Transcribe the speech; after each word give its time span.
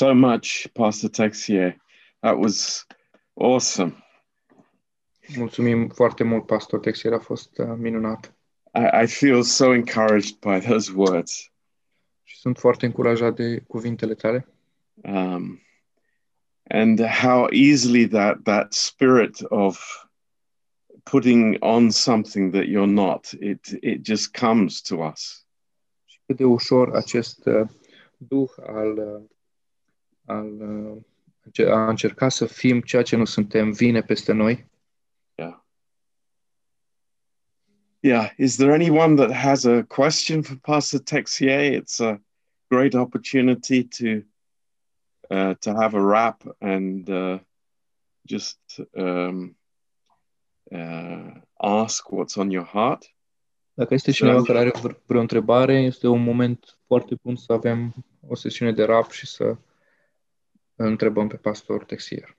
so 0.00 0.14
much, 0.14 0.66
Pastor 0.72 1.10
Texier. 1.10 1.76
That 2.22 2.38
was 2.38 2.86
awesome. 3.34 4.04
Mulțumim 5.36 5.88
foarte 5.88 6.24
mult, 6.24 6.46
Pastor 6.46 6.80
Texier, 6.80 7.12
a 7.12 7.18
fost 7.18 7.58
uh, 7.58 7.74
minunat. 7.76 8.34
I, 8.74 9.02
I 9.02 9.06
feel 9.06 9.42
so 9.42 9.72
encouraged 9.74 10.38
by 10.40 10.58
those 10.58 10.92
words. 10.94 11.52
Și 12.22 12.38
sunt 12.38 12.58
foarte 12.58 12.86
încurajat 12.86 13.34
de 13.34 13.60
cuvintele 13.68 14.14
tale. 14.14 14.46
Um, 14.94 15.60
and 16.62 17.00
how 17.00 17.46
easily 17.50 18.08
that, 18.08 18.42
that 18.42 18.72
spirit 18.72 19.42
of 19.48 20.06
putting 21.02 21.56
on 21.58 21.90
something 21.90 22.52
that 22.52 22.64
you're 22.64 22.92
not, 22.92 23.30
it, 23.40 23.66
it 23.80 24.04
just 24.04 24.36
comes 24.36 24.80
to 24.80 24.96
us. 24.96 25.46
Și 26.04 26.18
cât 26.26 26.36
de 26.36 26.44
ușor 26.44 26.94
acest 26.96 27.46
uh, 27.46 27.68
duh 28.16 28.50
al, 28.66 28.98
uh, 28.98 29.38
al 30.30 30.60
uh, 30.60 31.70
a 31.70 31.88
încerca 31.88 32.28
să 32.28 32.46
fim 32.46 32.80
ceea 32.80 33.02
ce 33.02 33.16
nu 33.16 33.24
suntem 33.24 33.70
vine 33.70 34.00
peste 34.02 34.32
noi. 34.32 34.66
Yeah. 35.34 35.60
Yeah. 38.00 38.30
Is 38.36 38.56
there 38.56 38.72
anyone 38.72 39.14
that 39.14 39.32
has 39.32 39.64
a 39.64 39.82
question 39.82 40.42
for 40.42 40.56
Pastor 40.56 41.00
Texier? 41.00 41.80
It's 41.80 42.00
a 42.00 42.20
great 42.66 42.94
opportunity 42.94 43.84
to 43.84 44.24
uh, 45.34 45.54
to 45.54 45.72
have 45.72 45.96
a 45.96 46.00
rap 46.00 46.42
and 46.58 47.08
uh, 47.08 47.38
just 48.22 48.58
um, 48.90 49.56
uh, 50.70 51.32
ask 51.56 52.08
what's 52.10 52.36
on 52.36 52.50
your 52.50 52.66
heart. 52.66 53.14
Dacă 53.74 53.94
este 53.94 54.10
cineva 54.10 54.42
care 54.42 54.58
are 54.58 54.70
vre- 54.82 55.00
vreo 55.06 55.20
întrebare, 55.20 55.80
este 55.80 56.06
un 56.06 56.22
moment 56.22 56.78
foarte 56.86 57.14
bun 57.22 57.36
să 57.36 57.52
avem 57.52 57.94
o 58.26 58.34
sesiune 58.34 58.72
de 58.72 58.84
rap 58.84 59.10
și 59.10 59.26
să 59.26 59.44
îl 59.44 59.58
întrebăm 60.84 61.28
pe 61.28 61.36
pastor 61.36 61.84
Texier. 61.84 62.36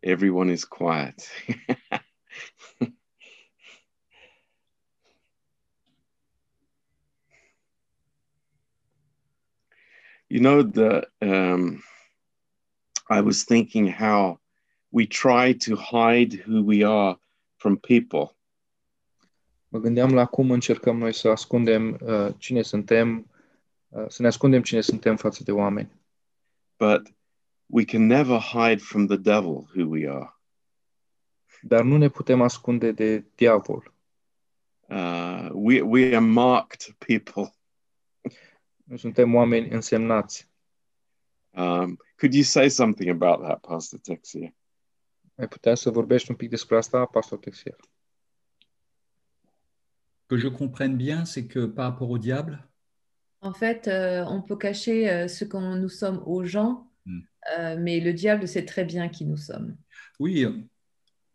Everyone 0.00 0.52
is 0.52 0.64
quiet. 0.64 1.20
you 10.28 10.40
know 10.40 10.62
the 10.62 11.10
um, 11.20 11.82
I 13.08 13.20
was 13.20 13.44
thinking 13.44 13.88
how 13.92 14.40
we 14.92 15.06
try 15.06 15.54
to 15.54 15.74
hide 15.76 16.44
who 16.46 16.62
we 16.64 16.84
are 16.84 17.20
from 17.56 17.76
people. 17.76 18.36
Mă 19.68 19.78
gândeam 19.78 20.14
la 20.14 20.26
cum 20.26 20.50
încercăm 20.50 20.98
noi 20.98 21.14
să 21.14 21.28
ascundem 21.28 21.98
uh, 22.00 22.28
cine 22.38 22.62
suntem, 22.62 23.30
uh, 23.88 24.04
să 24.08 24.22
ne 24.22 24.28
ascundem 24.28 24.62
cine 24.62 24.80
suntem 24.80 25.16
față 25.16 25.42
de 25.42 25.52
oameni. 25.52 26.00
but 26.80 27.06
we 27.68 27.84
can 27.84 28.08
never 28.08 28.38
hide 28.40 28.80
from 28.80 29.06
the 29.06 29.18
devil 29.18 29.68
who 29.74 29.86
we 29.86 30.06
are. 30.06 30.32
Dar 31.62 31.84
nu 31.84 31.96
ne 31.96 32.08
putem 32.08 32.42
ascunde 32.42 32.92
de 32.92 33.24
diavol. 33.34 33.92
Uh, 34.88 35.50
we, 35.52 35.82
we 35.82 36.14
are 36.16 36.24
marked 36.24 36.94
people. 36.98 37.54
Noi 38.84 38.98
suntem 38.98 39.34
oameni 39.34 39.70
însemnați. 39.70 40.48
Um, 41.50 41.98
could 42.16 42.34
you 42.34 42.42
say 42.42 42.68
something 42.68 43.10
about 43.10 43.42
that, 43.42 43.60
Pastor 43.60 43.98
Texier? 43.98 44.54
Ai 45.40 45.48
putea 45.48 45.74
să 45.74 45.90
vorbești 45.90 46.30
un 46.30 46.36
pic 46.36 46.50
despre 46.50 46.76
asta, 46.76 47.04
pastor 47.04 47.38
Texier? 47.38 47.76
Que 50.28 50.36
je 50.36 50.48
comprenne 50.48 50.96
bien, 50.96 51.24
c'est 51.24 51.46
que 51.46 51.66
par 51.66 51.90
rapport 51.90 52.10
au 52.10 52.18
diable, 52.18 52.64
En 53.42 53.52
fait, 53.54 53.88
euh, 53.88 54.22
on 54.28 54.42
peut 54.42 54.56
cacher 54.58 55.08
euh, 55.10 55.26
ce 55.26 55.44
qu'on 55.46 55.74
nous 55.76 55.88
sommes 55.88 56.22
aux 56.26 56.44
gens, 56.44 56.86
Mm. 57.06 57.20
euh, 57.58 57.76
mais 57.78 57.98
le 58.00 58.12
diable 58.12 58.46
sait 58.46 58.66
très 58.66 58.84
bien 58.84 59.08
qui 59.08 59.24
nous 59.24 59.38
sommes. 59.38 59.76
oui, 60.18 60.46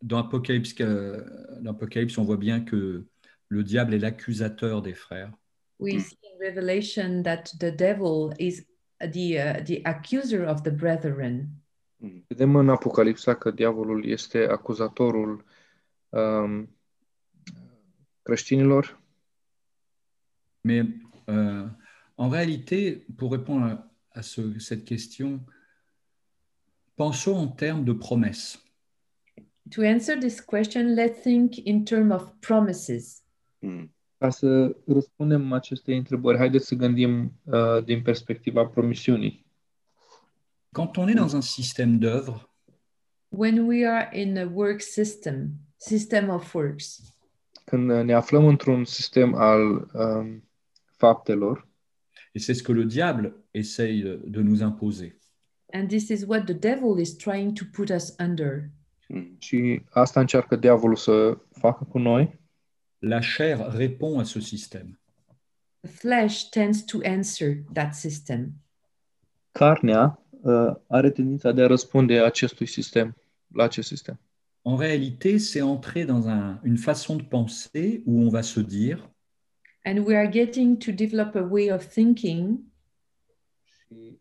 dans 0.02 0.18
Apocalypse, 0.18 0.72
euh, 0.80 1.24
dans 1.62 1.72
Apocalypse, 1.72 2.16
on 2.18 2.24
voit 2.24 2.36
bien 2.36 2.60
que 2.60 3.04
le 3.48 3.62
diable 3.64 3.92
est 3.94 3.98
l'accusateur 3.98 4.82
des 4.82 4.94
frères. 4.94 5.32
We 5.80 5.94
Mm. 5.96 6.00
see 6.00 6.18
in 6.22 6.38
Revelation 6.48 7.22
that 7.24 7.42
the 7.58 7.72
devil 7.76 8.32
is 8.38 8.64
the, 9.00 9.36
uh, 9.36 9.64
the 9.64 9.80
accuser 9.84 10.44
of 10.46 10.62
the 10.62 10.70
brethren. 10.70 11.48
Vedem 12.26 12.56
în 12.56 12.68
Apocalipsa 12.68 13.34
că 13.34 13.50
diavolul 13.50 14.04
este 14.04 14.38
acuzatorul 14.46 15.44
um, 16.08 16.76
creștinilor, 18.22 19.00
Mais 20.60 20.86
euh, 21.26 21.68
en 22.14 22.28
réalité, 22.30 23.06
pour 23.16 23.30
répondre 23.30 23.66
à, 23.66 23.90
à 24.18 24.22
ce- 24.22 24.58
cette 24.58 24.84
question, 24.84 25.40
pensons 26.94 27.36
en 27.36 27.48
termes 27.48 27.84
de 27.84 27.92
promesses. 27.92 28.62
To 29.70 29.82
answer 29.82 30.18
this 30.18 30.40
question, 30.40 30.94
let's 30.94 31.20
think 31.22 31.56
in 31.56 31.84
terms 31.84 32.12
of 32.12 32.30
promises. 32.40 33.22
Mm. 33.58 33.94
Ca 34.18 34.30
să 34.30 34.76
răspundem 34.86 35.52
acestei 35.52 35.96
întrebări, 35.96 36.38
haideți 36.38 36.66
să 36.66 36.74
gândim 36.74 37.32
uh, 37.44 37.84
din 37.84 38.02
perspectiva 38.02 38.66
promisiunii. 38.66 39.45
Quand 40.76 40.98
on 40.98 41.08
est 41.08 41.14
dans 41.14 41.34
un 41.34 41.40
système 41.40 41.98
d'œuvre, 41.98 42.50
When 43.30 43.60
we 43.60 43.84
are 43.84 44.08
in 44.12 44.36
a 44.36 44.44
work 44.44 44.82
system, 44.82 45.54
system 45.78 46.28
of 46.28 46.54
works, 46.54 47.00
Când 47.64 47.90
ne 47.90 48.14
aflăm 48.14 48.46
într-un 48.46 48.84
sistem 48.84 49.34
al 49.34 49.90
um, 49.94 50.42
faptelor, 50.96 51.68
et 52.32 52.42
c'est 52.42 52.54
ce 52.58 52.62
que 52.62 52.72
le 52.72 52.84
diable 52.84 53.34
essaye 53.50 54.02
de- 54.24 54.42
nous 54.42 54.60
imposer, 54.60 55.16
and 55.72 55.88
this 55.88 56.08
is 56.08 56.24
what 56.26 56.44
the 56.44 56.54
devil 56.54 56.98
is 57.00 57.16
trying 57.16 57.52
to 57.52 57.64
put 57.72 57.88
us 57.88 58.14
under. 58.18 58.70
Și 59.38 59.82
asta 59.90 60.20
încearcă 60.20 60.56
diavolul 60.56 60.96
să 60.96 61.38
facă 61.50 61.84
cu 61.84 61.98
noi, 61.98 62.40
la 62.98 63.18
chair 63.36 63.72
répond 63.76 64.20
à 64.20 64.22
ce 64.24 64.40
système. 64.40 65.00
The 65.80 65.90
flesh 65.92 66.48
tends 66.50 66.84
to 66.84 66.98
answer 67.04 67.56
that 67.72 67.94
system. 67.94 68.52
carnea 69.52 70.25
are 70.86 71.10
tendința 71.10 71.52
de 71.52 71.62
a 71.62 71.66
răspunde 71.66 72.18
acestui 72.20 72.66
sistem, 72.66 73.16
la 73.54 73.62
acest 73.64 73.88
sistem. 73.88 74.18
En 74.62 74.76
réalité, 74.76 75.38
c'est 75.38 75.62
entrer 75.62 76.04
dans 76.04 76.26
un- 76.26 76.58
une 76.62 76.76
façon 76.76 77.16
de 77.16 77.22
penser 77.22 78.02
où 78.04 78.20
on 78.20 78.28
va 78.28 78.42
se 78.42 78.60
dire, 78.60 79.10
And 79.84 79.98
we 80.06 80.16
are 80.16 80.28
getting 80.32 80.76
to 80.84 80.90
develop 80.92 81.34
a 81.34 81.46
way 81.50 81.72
of 81.72 81.86
thinking 81.86 82.58
Și 83.66 84.18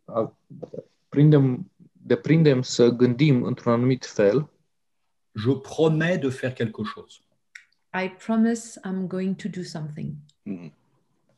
prindem, 1.10 1.72
deprindem 1.92 2.62
să 2.62 2.90
gândim 2.90 3.44
într-un 3.44 3.72
anumit 3.74 4.06
fel, 4.06 4.50
je 5.34 5.52
promets 5.76 6.22
de 6.22 6.30
faire 6.30 6.54
quelque 6.54 6.82
chose. 6.94 7.18
I 8.04 8.10
promise 8.26 8.80
I'm 8.88 9.08
going 9.08 9.36
to 9.36 9.48
do 9.50 9.62
something. 9.64 10.14
Mm. 10.44 10.74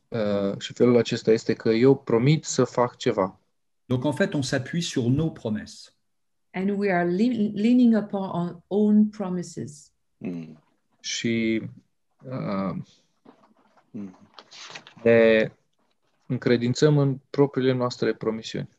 uh, 0.07 0.59
și 0.59 0.73
felul 0.73 0.97
acesta 0.97 1.31
este 1.31 1.53
că 1.53 1.69
eu 1.69 1.95
promit 1.97 2.43
să 2.43 2.63
fac 2.63 2.97
ceva. 2.97 3.39
Donc 3.87 4.05
en 4.05 4.11
fait, 4.13 4.35
on 4.35 4.41
s'appuie 4.41 4.81
sur 4.83 5.09
nos 5.09 5.31
promesses. 5.31 5.93
And 6.53 6.69
we 6.71 6.89
are 6.91 7.05
le- 7.05 7.51
leaning 7.53 7.95
upon 7.95 8.29
our 8.33 8.61
own 8.67 9.09
promises. 9.09 9.91
Mm. 10.17 10.57
Și 11.01 11.61
uh, 12.25 12.75
Mm. 13.91 14.17
ne 15.03 15.51
încredințăm 16.27 16.97
în 16.97 17.19
propriile 17.29 17.71
noastre 17.73 18.13
promisiuni. 18.13 18.69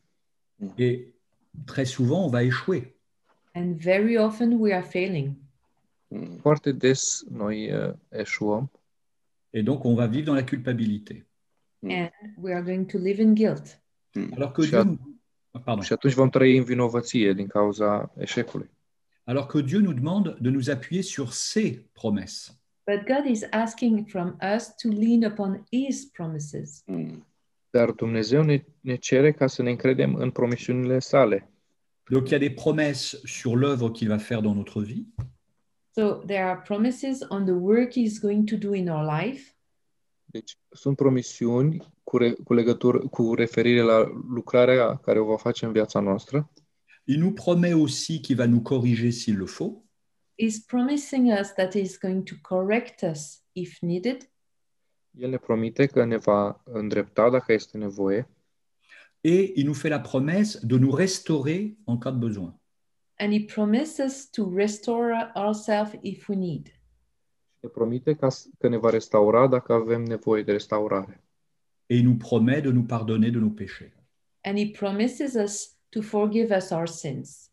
Et 0.75 1.07
très 1.65 1.85
souvent, 1.85 2.23
on 2.25 2.29
va 2.29 2.41
échouer. 2.41 2.93
And 3.53 3.75
very 3.75 4.17
often 4.17 4.51
we 4.59 4.73
are 4.73 4.85
failing. 4.85 5.31
Foarte 6.41 6.71
des 6.71 7.23
noi 7.29 7.71
uh, 7.73 7.93
eșuăm 8.09 8.71
Et 9.51 9.63
donc, 9.65 9.83
on 9.83 9.95
va 9.95 10.05
vivre 10.05 10.25
dans 10.25 10.35
la 10.37 10.43
culpabilité. 10.43 11.25
And 11.81 12.09
we 12.37 12.53
are 12.53 12.61
going 12.63 12.85
to 12.85 12.97
live 12.97 13.19
in 13.21 13.33
guilt. 13.33 13.81
Alors 14.35 14.51
que, 14.53 14.61
Dieu, 14.65 14.83
nous- 14.83 14.99
pardon. 15.51 15.81
și 15.81 15.93
atunci 15.93 16.13
vom 16.13 16.29
trăi 16.29 16.57
în 16.57 16.63
vinovăție 16.63 17.33
din 17.33 17.47
cauza 17.47 18.13
eșecului. 18.17 18.69
Alors 19.23 19.45
que 19.45 19.61
Dieu 19.61 19.79
nous 19.79 19.95
demande 19.95 20.37
de 20.39 20.49
nous 20.49 20.67
appuyer 20.67 21.03
sur 21.03 21.31
ses 21.31 21.77
promesses. 21.93 22.59
But 22.85 23.05
God 23.05 23.25
is 23.25 23.43
asking 23.51 24.07
from 24.07 24.37
us 24.55 24.75
to 24.75 24.87
lean 24.89 25.31
upon 25.31 25.63
His 25.71 26.05
promises. 26.05 26.83
Dar 27.69 27.91
Dumnezeu 27.91 28.43
ne, 28.43 28.63
ne 28.79 28.95
cere 28.95 29.31
ca 29.31 29.47
să 29.47 29.61
ne 29.61 29.69
încredem 29.69 30.15
în 30.15 30.31
promisiunile 30.31 30.99
sale. 30.99 31.49
Donc, 32.09 32.25
il 32.25 32.31
y 32.31 32.35
a 32.35 32.39
des 32.39 32.53
promesses 32.53 33.21
sur 33.23 33.55
l'œuvre 33.55 33.91
qu'il 33.91 34.07
va 34.07 34.17
faire 34.17 34.41
dans 34.41 34.55
notre 34.55 34.81
vie. 34.81 35.05
So 35.95 36.23
there 36.25 36.43
are 36.43 36.61
promises 36.61 37.25
on 37.29 37.45
the 37.45 37.53
work 37.53 37.91
He's 37.91 38.19
going 38.19 38.49
to 38.49 38.55
do 38.55 38.73
in 38.73 38.89
our 38.89 39.21
life. 39.21 39.53
Deci 40.31 40.57
sunt 40.69 40.95
promisiuni 40.95 41.87
cu, 42.03 42.17
re, 42.17 42.31
cu 42.33 42.53
legătură 42.53 42.99
cu 43.07 43.33
referire 43.33 43.81
la 43.81 44.03
lucrarea 44.29 44.95
care 44.97 45.19
o 45.19 45.25
va 45.25 45.37
face 45.37 45.65
în 45.65 45.71
viața 45.71 45.99
noastră. 45.99 46.51
Il 47.03 47.19
nous 47.19 47.33
promet 47.33 47.73
aussi 47.73 48.19
qu'il 48.21 48.35
va 48.37 48.45
nous 48.45 48.61
corriger 48.63 49.11
s'il 49.11 49.37
le 49.37 49.45
faut. 49.45 49.83
He's 50.41 50.65
promising 50.67 51.31
us 51.39 51.51
that 51.53 51.75
He's 51.75 51.97
going 52.01 52.23
to 52.23 52.35
correct 52.41 53.01
us 53.01 53.43
if 53.51 53.79
needed, 53.81 54.29
El 55.17 55.29
ne 55.29 55.37
promite 55.37 55.85
că 55.85 56.05
ne 56.05 56.17
va 56.17 56.61
îndrepta 56.65 57.29
dacă 57.29 57.53
este 57.53 57.77
nevoie 57.77 58.29
Et 59.21 59.51
il 59.55 59.65
nous 59.65 59.77
fait 59.79 59.89
la 59.91 59.99
promesse 59.99 60.59
de 60.65 60.77
nous 60.77 60.95
restaurer 60.95 61.77
en 61.85 61.97
cas 61.97 62.11
de 62.13 62.25
besoin. 62.25 62.59
and 63.19 63.31
He 63.33 63.39
promises 63.53 64.29
to 64.29 64.53
restore 64.55 65.31
ourselves 65.35 65.93
if 66.01 66.27
we 66.27 66.37
need. 66.37 66.78
Ne 67.59 67.69
promite 67.69 68.15
ca, 68.15 68.29
s- 68.29 68.49
că 68.59 68.67
ne 68.67 68.77
va 68.77 68.89
restaura 68.89 69.47
dacă 69.47 69.73
avem 69.73 70.03
nevoie 70.03 70.43
de 70.43 70.51
restaurare. 70.51 71.23
Et 71.85 71.97
il 71.97 72.03
nous 72.03 72.17
promet 72.17 72.63
de 72.63 72.69
nous 72.69 72.85
pardonner 72.87 73.31
de 73.31 73.37
nos 73.37 73.53
péchés. 73.55 73.91
And 74.43 74.57
He 74.57 74.69
promises 74.79 75.33
us 75.33 75.75
to 75.89 76.01
forgive 76.01 76.55
us 76.55 76.69
our 76.69 76.87
sins. 76.87 77.49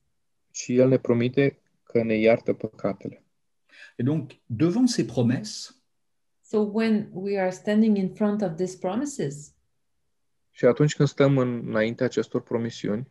Și 0.50 0.76
El 0.76 0.88
ne 0.88 0.98
promite 0.98 1.58
că 1.82 2.02
ne 2.02 2.14
iartă 2.14 2.52
păcatele. 2.52 3.24
Et 3.96 4.04
donc, 4.06 4.30
devant 4.46 4.88
ces 4.88 5.06
promesses, 5.06 5.70
So 6.42 6.58
when 6.58 7.08
we 7.12 7.38
are 7.40 7.50
standing 7.50 7.96
in 7.96 8.14
front 8.14 8.42
of 8.42 8.54
these 8.56 8.78
promises, 8.78 9.54
Și 10.50 10.64
atunci 10.64 10.94
când 10.96 11.08
stăm 11.08 11.38
în, 11.38 11.62
înaintea 11.66 12.06
acestor 12.06 12.42
promisiuni, 12.42 13.08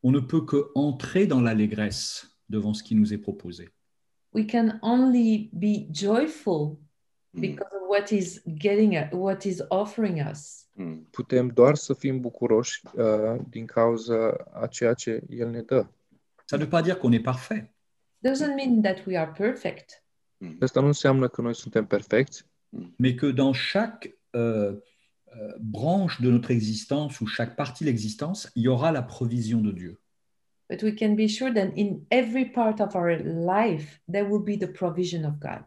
on 0.00 0.12
ne 0.12 0.20
peut 0.20 0.44
que 0.46 0.56
entrer 0.74 1.26
dans 1.26 1.42
l'allégresse 1.42 2.36
devant 2.44 2.76
ce 2.76 2.82
qui 2.82 2.94
nous 2.94 3.10
est 3.10 3.20
proposé. 3.22 3.73
We 4.34 4.44
can 4.44 4.78
only 4.80 5.50
be 5.52 5.86
joyful 5.90 6.82
Mm. 7.36 7.40
because 7.40 7.74
of 7.74 7.80
what 7.88 8.08
is 8.10 8.42
getting 8.44 9.08
what 9.12 9.42
is 9.44 9.60
offering 9.68 10.26
us. 10.30 10.68
Mm. 10.72 11.06
putem 11.10 11.48
doar 11.48 11.74
să 11.74 11.94
fim 11.94 12.20
bucuroși 12.20 12.80
uh, 12.94 13.36
din 13.48 13.66
cauza 13.66 14.30
a 14.52 14.66
ceea 14.66 14.94
ce 14.94 15.22
El 15.28 15.50
ne 15.50 15.62
dă. 15.62 15.86
Ça 16.44 16.56
ne 16.56 16.64
veut 16.64 16.68
pas 16.68 16.82
dire 16.82 16.96
qu'on 16.96 17.12
est 17.12 17.22
parfait, 17.22 17.72
Doesn't 18.28 18.54
mean 18.56 18.80
that 18.82 19.06
we 19.06 19.18
are 19.18 19.30
perfect, 19.36 19.98
Mm. 20.38 20.56
Asta 20.60 20.80
nu 20.80 20.86
înseamnă 20.86 21.28
că 21.28 21.40
noi 21.42 21.54
suntem 21.54 21.86
perfecți, 21.86 22.44
mais 22.96 23.14
que 23.20 23.30
dans 23.32 23.56
chaque 23.72 24.18
euh, 24.36 24.74
euh, 25.24 25.54
branche 25.60 26.16
de 26.22 26.28
notre 26.30 26.52
existence 26.52 27.18
ou 27.20 27.26
chaque 27.36 27.54
partie 27.54 27.84
de 27.84 27.90
l'existence, 27.90 28.50
il 28.54 28.62
y 28.62 28.66
aura 28.68 28.90
la 28.90 29.02
provision 29.02 29.60
de 29.62 29.70
Dieu. 29.72 30.00
But 30.66 30.80
we 30.82 30.92
can 30.94 31.14
be 31.14 31.26
sure 31.26 31.52
that 31.52 31.70
in 31.76 32.04
every 32.08 32.44
part 32.44 32.80
of 32.80 32.94
our 32.94 33.18
life 33.24 34.00
there 34.10 34.24
will 34.24 34.42
be 34.42 34.56
the 34.56 34.66
provision 34.68 35.24
of 35.24 35.32
God. 35.38 35.64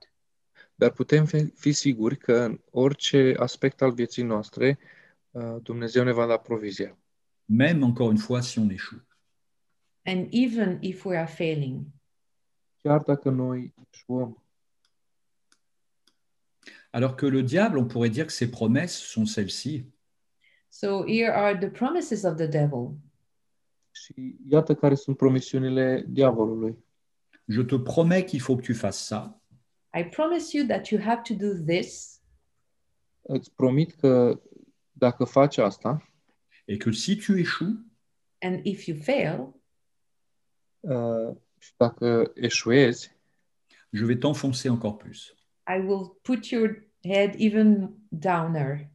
dar 0.76 0.92
putem 0.92 1.26
fi- 1.26 1.54
fi 1.56 1.72
siguri 1.72 2.18
că 2.18 2.34
în 2.40 2.60
orice 2.72 3.34
aspect 3.40 3.82
al 3.82 3.92
vieții 3.92 4.24
noastre 4.24 4.80
uh, 5.32 5.56
Dumnezeu 5.64 6.04
ne 6.04 6.12
va 6.12 6.26
da 6.26 6.38
provizia. 6.38 6.98
Même, 7.46 7.84
encore 7.84 8.10
une 8.10 8.18
fois, 8.20 8.46
si 8.50 8.60
on 8.60 8.70
échoue. 8.70 9.06
And 10.06 10.28
even 10.32 10.78
if 10.82 11.06
we 11.06 11.18
are 11.18 11.28
failing, 11.28 11.86
Chiar 12.82 13.02
dacă 13.04 13.30
noi 13.30 13.74
eșuăm. 13.92 14.44
Alors 16.92 17.16
que 17.16 17.30
le 17.30 17.42
diable, 17.42 17.78
on 17.78 17.88
pourrait 17.88 18.12
dire 18.14 18.26
que 18.26 18.32
ses 18.32 18.50
promesses 18.50 18.98
sont 19.12 19.26
celles-ci. 19.28 19.86
so 20.70 21.04
here 21.06 21.32
are 21.34 21.58
the 21.58 21.70
promises 21.70 22.24
of 22.24 22.36
the 22.38 22.48
devil. 22.48 22.98
Și 24.04 24.36
iată 24.50 24.76
care 24.76 24.96
sunt 24.96 25.18
promisiunile 25.18 26.06
diavolului. 26.08 26.78
Je 27.46 27.64
te 27.64 27.80
promets 27.80 28.30
qu'il 28.30 28.42
faut 28.42 28.60
que 28.60 28.74
tu 28.74 28.78
fasses 28.78 29.06
ça, 29.14 29.42
I 30.00 30.04
promise 30.04 30.58
you 30.58 30.68
that 30.68 30.88
you 30.88 31.02
have 31.02 31.22
to 31.22 31.34
do 31.34 31.64
this, 31.66 32.22
Îți 33.22 33.52
promit 33.52 33.94
că 33.94 34.42
dacă 34.92 35.24
faci 35.24 35.58
asta 35.58 36.12
et 36.66 36.84
que 36.84 36.92
si 36.92 37.16
tu 37.16 37.38
échoues, 37.38 37.76
and 38.40 38.66
if 38.66 38.86
you 38.86 38.98
fail, 38.98 39.56
uh, 40.80 41.36
și 41.58 41.72
dacă 41.78 42.32
eșuezi, 42.36 43.16
je 43.90 44.06
vais 44.06 44.18
t'enfoncer 44.18 44.66
encore 44.66 44.96
plus. 44.96 45.36
I 45.76 45.80
will 45.80 46.18
put 46.22 46.46
your 46.46 46.88
head 47.04 47.34
even 47.38 47.94
downer. 48.10 48.90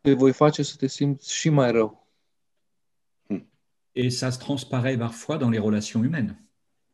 te 0.00 0.12
voi 0.12 0.32
face 0.32 0.62
să 0.62 0.76
te 0.78 0.86
simți 0.86 1.32
și 1.32 1.48
mai 1.48 1.70
rău. 1.70 1.97
Et 4.00 4.10
ça 4.10 4.30
se 4.30 4.38
transparaît 4.38 4.96
parfois 4.98 5.38
dans 5.38 5.50
les 5.54 5.58
relations 5.68 6.02
humaines. 6.04 6.34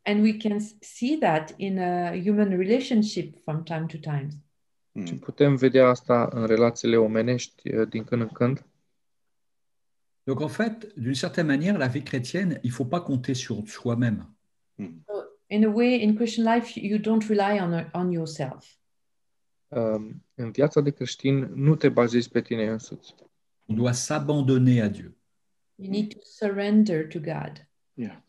And 0.07 0.17
we 0.21 0.33
can 0.43 0.57
see 0.81 1.19
that 1.19 1.45
in 1.57 1.77
a 1.79 2.13
human 2.25 2.49
relationship 2.63 3.27
from 3.43 3.63
time 3.63 3.85
to 3.87 3.97
time. 3.97 4.29
Și 5.05 5.13
Mm. 5.13 5.19
putem 5.19 5.55
vedea 5.55 5.87
asta 5.87 6.29
în 6.31 6.45
relațiile 6.45 6.97
omenești 6.97 7.69
uh, 7.75 7.87
din 7.89 8.03
când 8.03 8.21
în 8.21 8.27
când? 8.27 8.65
Donc 10.23 10.39
en 10.41 10.47
fait, 10.47 10.93
d'une 10.99 11.19
certaine 11.19 11.47
manière, 11.57 11.77
la 11.77 11.87
vie 11.87 12.03
chrétienne, 12.03 12.59
il 12.61 12.69
ne 12.69 12.75
faut 12.75 12.89
pas 12.89 13.01
compter 13.03 13.35
sur 13.35 13.63
soi-même. 13.67 14.23
Mm. 14.75 15.03
So 15.05 15.13
in 15.47 15.65
a 15.65 15.69
way, 15.69 16.01
in 16.03 16.15
Christian 16.15 16.55
life, 16.55 16.79
you 16.79 16.97
don't 16.99 17.27
rely 17.27 17.59
on, 17.61 17.89
on 17.93 18.11
yourself. 18.11 18.65
Um, 19.67 20.23
În 20.35 20.51
viața 20.51 20.81
de 20.81 20.91
creștin 20.91 21.37
nu 21.55 21.75
te 21.75 21.89
bazezi 21.89 22.29
pe 22.29 22.41
tine 22.41 22.67
însuți. 22.67 23.15
On 23.65 23.75
doit 23.75 23.95
s'abandonner 23.95 24.81
à 24.81 24.91
Dieu. 24.91 25.11
You 25.75 25.87
hmm. 25.87 25.91
need 25.91 26.13
to 26.13 26.19
surrender 26.23 27.07
to 27.07 27.19
God. 27.19 27.67
Yeah. 27.93 28.23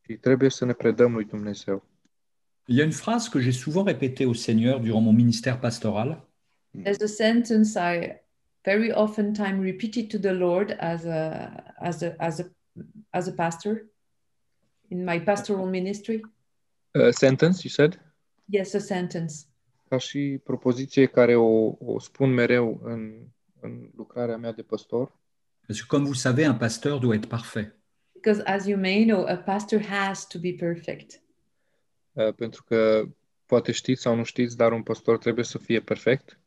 Și 0.00 0.16
trebuie 0.16 0.50
să 0.50 0.64
ne 0.64 0.72
predăm 0.72 1.12
lui 1.12 1.24
Dumnezeu. 1.24 1.88
Il 2.64 2.76
y 2.76 2.80
a 2.80 2.84
une 2.84 2.92
phrase 2.92 3.28
que 3.28 3.40
j'ai 3.40 3.52
souvent 3.52 3.84
répétée 3.86 4.24
au 4.24 4.34
Seigneur 4.34 4.80
durant 4.80 5.04
mon 5.04 5.14
ministère 5.14 5.60
pastoral. 5.60 6.28
Hmm. 6.70 6.82
There's 6.82 7.02
a 7.02 7.06
sentence 7.06 7.74
I 7.76 8.20
very 8.62 8.92
often 8.92 9.32
time 9.32 9.60
repeated 9.60 10.10
to 10.10 10.18
the 10.18 10.32
Lord 10.32 10.76
as 10.78 11.04
a 11.04 11.52
as 11.78 12.02
a 12.02 12.14
as 12.18 12.40
a 12.40 12.44
as 13.10 13.28
a 13.28 13.32
pastor 13.32 13.90
in 14.88 15.04
my 15.04 15.20
pastoral 15.20 15.66
ministry. 15.66 16.20
A 16.92 17.12
sentence, 17.12 17.64
you 17.64 17.70
said? 17.70 18.00
Yes, 18.44 18.74
a 18.74 18.78
sentence. 18.78 19.34
Ca 19.88 19.98
și 19.98 20.40
propoziție 20.44 21.06
care 21.06 21.36
o, 21.36 21.76
o 21.78 21.98
spun 21.98 22.30
mereu 22.30 22.80
în, 22.82 23.26
în 23.60 23.90
lucrarea 23.96 24.36
mea 24.36 24.52
de 24.52 24.62
păstor. 24.62 25.18
Parce 25.70 25.82
que 25.82 25.86
comme 25.86 26.04
vous 26.04 26.14
savez, 26.14 26.44
un 26.44 26.54
pasteur 26.54 26.98
doit 26.98 27.14
être 27.14 27.28
parfait. 27.28 27.70
Because 28.16 28.42
as 28.44 28.66
you 28.66 28.76
may 28.76 29.04
know, 29.04 29.24
a 29.28 29.36
pastor 29.36 29.80
has 29.80 30.28
to 30.28 30.40
be 30.40 30.52
perfect. 30.52 31.22
Uh, 32.14 32.34
pentru 32.34 32.64
că 32.64 33.08
poate 33.46 33.72
știți 33.72 34.02
sau 34.02 34.16
nu 34.16 34.24
știți, 34.24 34.56
dar 34.56 34.72
un 34.72 34.82
păstor 34.82 35.18
trebuie 35.18 35.44
să 35.44 35.58
fie 35.58 35.80
perfect. 35.80 36.40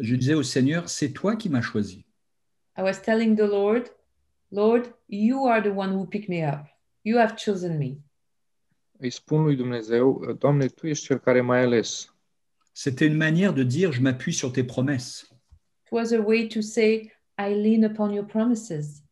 Je 0.00 0.14
disais 0.14 0.34
au 0.34 0.42
Seigneur, 0.42 0.84
c'est 0.88 1.12
toi 1.12 1.36
qui 1.36 1.48
m'as 1.48 1.70
choisi. 1.70 2.06
I 2.78 2.82
was 2.82 3.00
telling 3.00 3.36
the 3.36 3.46
Lord, 3.46 3.96
Lord, 4.48 4.94
you 5.06 5.46
are 5.46 5.60
the 5.60 5.76
one 5.76 5.92
who 5.92 6.06
picked 6.06 6.28
me 6.28 6.48
up. 6.48 6.66
You 7.02 7.18
have 7.18 7.34
chosen 7.34 7.76
me. 7.76 7.96
Îi 8.98 9.10
spun 9.10 9.42
lui 9.42 9.56
Dumnezeu, 9.56 10.34
Doamne, 10.38 10.66
Tu 10.66 10.86
ești 10.86 11.04
Cel 11.04 11.18
care 11.18 11.40
m-ai 11.40 11.62
ales. 11.62 12.14
C'était 12.72 13.06
une 13.06 13.16
manière 13.16 13.52
de 13.52 13.62
dire, 13.62 13.92
je 13.92 14.00
m'appuie 14.00 14.34
sur 14.34 14.52
tes 14.52 14.64
promesses. 14.64 15.28
It 15.84 15.92
was 15.92 16.12
a 16.12 16.20
way 16.20 16.48
to 16.48 16.60
say, 16.60 17.12
I 17.48 17.54
lean 17.54 17.90
upon 17.90 18.10
your 18.10 18.26
promises. 18.26 19.02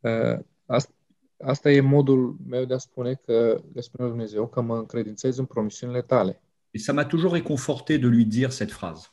Uh, 0.00 0.38
asta, 0.66 0.92
asta 1.38 1.70
e 1.70 1.80
modul 1.80 2.36
meu 2.46 2.64
de 2.64 2.74
a 2.74 2.78
spune 2.78 3.14
că 3.14 3.62
le 3.72 3.80
spune 3.80 4.08
lui 4.08 4.16
Dumnezeu 4.16 4.48
că 4.48 4.60
mă 4.60 4.76
încredințez 4.76 5.38
în 5.38 5.44
promisiunile 5.44 6.02
tale. 6.02 6.42
Et 6.70 6.80
ça 6.80 6.92
m'a 6.92 7.06
toujours 7.06 7.32
réconforté 7.32 7.98
de 7.98 8.06
lui 8.06 8.24
dire 8.24 8.50
cette 8.50 8.72
phrase. 8.72 9.08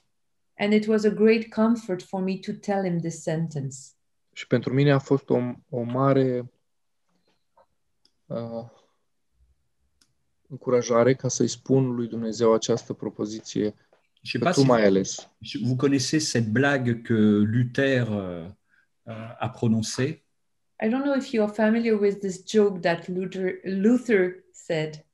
And 0.57 0.73
it 0.73 0.87
was 0.87 1.03
a 1.03 1.09
great 1.09 1.43
comfort 1.49 2.01
for 2.01 2.21
me 2.21 2.37
to 2.37 2.51
tell 2.51 2.83
him 2.83 2.99
this 2.99 3.21
sentence. 3.21 3.77
Și 4.33 4.47
pentru 4.47 4.73
mine 4.73 4.91
a 4.91 4.99
fost 4.99 5.29
o, 5.29 5.37
o 5.69 5.81
mare 5.81 6.51
uh, 8.25 8.65
încurajare 10.47 11.15
ca 11.15 11.27
să-i 11.27 11.47
spun 11.47 11.95
lui 11.95 12.07
Dumnezeu 12.07 12.53
această 12.53 12.93
propoziție 12.93 13.75
Je 14.25 14.31
sais 14.31 14.39
pas 14.39 14.53
si 14.53 15.63
vous 15.63 15.75
connaissez 15.75 16.19
cette 16.19 16.51
blague 16.51 17.03
que 17.03 17.43
Luther 17.43 18.11
euh, 18.11 18.47
euh, 19.07 19.27
a 19.39 19.49
prononcée? 19.49 20.23
I 20.81 20.89
don't 20.89 21.03
know 21.03 21.15
if 21.15 21.31
you 21.31 21.43
are 21.43 21.53
familiar 21.53 21.93
with 21.95 22.19
this 22.21 22.43
joke 22.45 22.81
that 22.81 23.07
Luther, 23.07 23.59
Luther 23.63 24.43
said. 24.51 25.05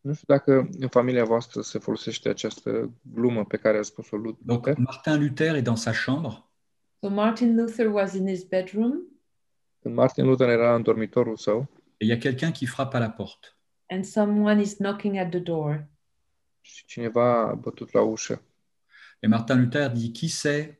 Nu 0.00 0.12
știu 0.14 0.34
dacă 0.34 0.68
în 0.78 0.88
familia 0.88 1.24
voastră 1.24 1.60
se 1.60 1.78
folosește 1.78 2.28
această 2.28 2.90
glumă 3.14 3.44
pe 3.44 3.56
care 3.56 3.78
a 3.78 3.82
spus-o 3.82 4.16
Donc. 4.44 4.76
Martin 4.76 5.18
Luther 5.18 5.54
est 5.54 5.64
dans 5.64 5.82
sa 5.82 5.92
chambre 6.04 6.44
So 7.00 7.08
Martin 7.08 7.56
Luther 7.56 7.86
was 7.86 8.14
in 8.14 8.26
his 8.26 8.42
bedroom 8.44 8.92
Când 9.82 9.94
Martin 9.94 10.24
Luther 10.24 10.48
era 10.48 10.74
în 10.74 10.82
dormitorul 10.82 11.36
său 11.36 11.66
et 11.96 12.06
il 12.06 12.08
y 12.08 12.12
a 12.12 12.18
quelqu'un 12.18 12.52
qui 12.52 12.66
frappe 12.66 12.94
à 12.94 12.98
la 12.98 13.10
porte. 13.10 13.56
and 13.90 14.04
someone 14.06 14.60
is 14.60 14.74
knocking 14.76 15.18
at 15.18 15.30
the 15.30 15.40
door. 15.40 15.88
Și 16.68 16.84
cineva 16.84 17.48
a 17.48 17.54
bătut 17.54 17.92
la 17.92 18.02
ușă. 18.02 18.42
Et 19.18 19.30
Martin 19.30 19.60
Luther 19.60 19.90
dit 19.90 20.16
Qui 20.16 20.28
c'est 20.28 20.74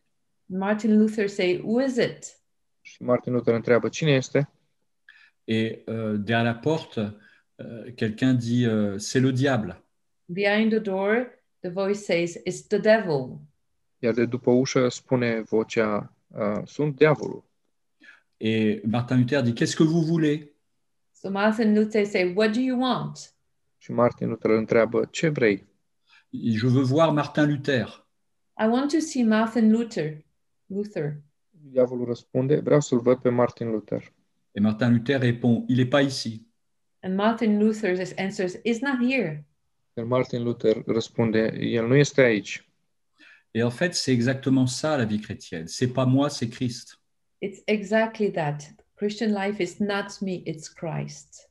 Martin 0.46 0.98
Luther 0.98 1.28
say, 1.28 1.60
"Who 1.64 1.82
is 1.82 1.96
it?" 1.96 2.36
Și 2.80 3.02
Martin 3.02 3.32
Luther 3.32 3.54
întreabă, 3.54 3.88
cine 3.88 4.10
este? 4.10 4.50
Et 5.44 5.88
euh, 5.88 6.18
derrière 6.18 6.44
la 6.44 6.54
porte, 6.54 7.16
euh, 7.56 7.92
quelqu'un 7.94 8.36
dit 8.38 8.64
euh, 8.66 8.98
C'est 8.98 9.20
le 9.20 9.32
diable. 9.32 9.82
Behind 10.24 10.70
the 10.70 10.80
door, 10.80 11.26
the 11.60 11.70
voice 11.70 12.00
says, 12.00 12.36
"It's 12.36 12.66
the 12.66 12.78
devil." 12.78 13.38
Iar 13.98 14.14
de 14.14 14.24
după 14.24 14.50
ușă 14.50 14.88
spune 14.88 15.40
vocea, 15.40 16.12
"Uh, 16.26 16.62
sunt 16.64 16.96
diavolul. 16.96 17.44
Et 18.36 18.84
Martin 18.84 19.16
Luther 19.16 19.42
dit 19.42 19.54
Qu'est-ce 19.56 19.76
que 19.76 19.84
vous 19.84 20.06
voulez 20.06 20.40
So 21.12 21.30
Martin 21.30 21.74
Luther 21.74 22.04
say, 22.04 22.32
"What 22.36 22.52
do 22.52 22.60
you 22.60 22.80
want?" 22.80 23.32
Și 23.78 23.92
Martin 23.92 24.28
Luther 24.28 24.50
îl 24.50 24.56
întreabă, 24.56 25.08
ce 25.10 25.28
vrei? 25.28 25.67
Je 26.32 26.66
veux 26.66 26.82
voir 26.82 27.12
Martin 27.12 27.46
Luther. 27.46 28.06
I 28.58 28.66
want 28.66 28.88
to 28.88 29.00
see 29.00 29.24
Martin 29.24 29.70
Luther. 29.70 30.24
Luther. 30.66 31.22
Diavolul 31.50 32.06
răspunde, 32.06 32.60
vreau 32.60 32.80
să-l 32.80 33.00
văd 33.00 33.18
pe 33.18 33.28
Martin 33.28 33.70
Luther. 33.70 34.12
Et 34.52 34.62
Martin 34.62 34.90
Luther 34.90 35.20
répond, 35.20 35.64
il 35.68 35.76
n'est 35.76 35.88
pas 35.88 36.02
ici. 36.02 36.42
And 37.02 37.14
Martin 37.14 37.58
Luther 37.58 37.96
answers, 38.16 38.54
"Is 38.64 38.80
not 38.80 39.10
here." 39.10 39.46
Iar 39.96 40.06
Martin 40.06 40.42
Luther 40.42 40.82
răspunde, 40.86 41.38
el 41.60 41.86
nu 41.86 41.96
este 41.96 42.22
aici. 42.22 42.66
Et 43.50 43.62
en 43.62 43.70
fait, 43.70 43.94
c'est 43.94 44.12
exactement 44.12 44.66
ça 44.66 44.96
la 44.96 45.04
vie 45.04 45.20
chrétienne. 45.20 45.66
C'est 45.66 45.92
pas 45.92 46.04
moi, 46.04 46.28
c'est 46.28 46.48
Christ. 46.48 46.98
It's 47.40 47.62
exactly 47.66 48.30
that. 48.32 48.58
Christian 48.96 49.32
life 49.32 49.60
is 49.60 49.80
not 49.80 50.20
me, 50.20 50.42
it's 50.44 50.68
Christ. 50.68 51.47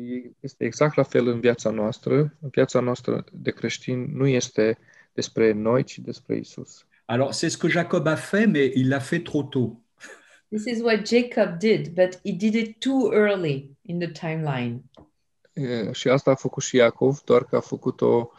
Și 0.00 0.30
este 0.40 0.64
exact 0.64 0.96
la 0.96 1.02
fel 1.02 1.26
în 1.26 1.40
viața 1.40 1.70
noastră. 1.70 2.14
În 2.40 2.48
viața 2.50 2.80
noastră 2.80 3.24
de 3.32 3.50
creștin 3.50 4.16
nu 4.16 4.26
este 4.26 4.78
despre 5.12 5.52
noi, 5.52 5.84
ci 5.84 5.98
despre 5.98 6.36
Isus. 6.36 6.86
Alors, 7.04 7.36
c'est 7.36 7.50
ce 7.50 7.56
que 7.58 7.68
Jacob 7.68 8.06
a 8.06 8.14
fait, 8.14 8.46
mais 8.46 8.72
il 8.74 8.88
l'a 8.88 9.00
fait 9.00 9.24
trop 9.24 9.50
tôt. 9.50 9.76
This 10.48 10.64
is 10.64 10.82
what 10.82 11.06
Jacob 11.06 11.58
did, 11.58 11.88
but 11.88 12.20
he 12.24 12.32
did 12.32 12.54
it 12.54 12.78
too 12.78 13.12
early 13.12 13.76
in 13.82 13.98
the 13.98 14.10
timeline. 14.10 14.82
E, 15.52 15.92
și 15.92 16.08
asta 16.08 16.30
a 16.30 16.34
făcut 16.34 16.62
și 16.62 16.76
Iacov, 16.76 17.20
doar 17.24 17.44
că 17.44 17.56
a 17.56 17.60
făcut-o 17.60 18.30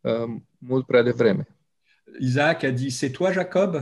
um, 0.00 0.46
mult 0.58 0.86
prea 0.86 1.02
devreme. 1.02 1.46
Isaac 2.20 2.62
a 2.62 2.70
dit, 2.70 2.92
c'est 2.92 3.12
toi 3.12 3.32
Jacob 3.32 3.74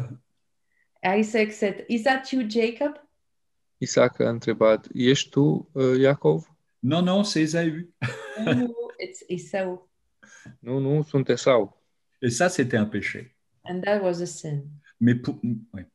Isaac 1.18 1.52
said, 1.52 1.84
Is 1.88 2.02
that 2.02 2.32
you, 2.32 2.48
Jacob? 2.48 2.92
Isaac 3.78 4.20
a 4.20 4.28
întrebat, 4.28 4.86
ești 4.92 5.28
tu, 5.28 5.68
uh, 5.72 5.98
Iacov? 5.98 6.55
Non, 6.86 7.02
non, 7.04 7.24
c'est 7.24 7.42
Ésaü. 7.42 7.92
no, 8.44 8.90
it's 9.00 9.24
Esau. 9.28 9.88
Nu, 10.60 10.78
nu, 10.78 11.02
sunt 11.02 11.28
Esau. 11.28 11.82
Et 12.20 12.30
ça, 12.30 12.48
c'était 12.48 12.78
un 12.78 12.86
péché. 12.86 13.36
And 13.64 13.80
that 13.82 14.00
was 14.02 14.20
a 14.20 14.26
sin. 14.26 14.62
Mais 14.98 15.20
pour, 15.20 15.40
ouais. 15.72 15.92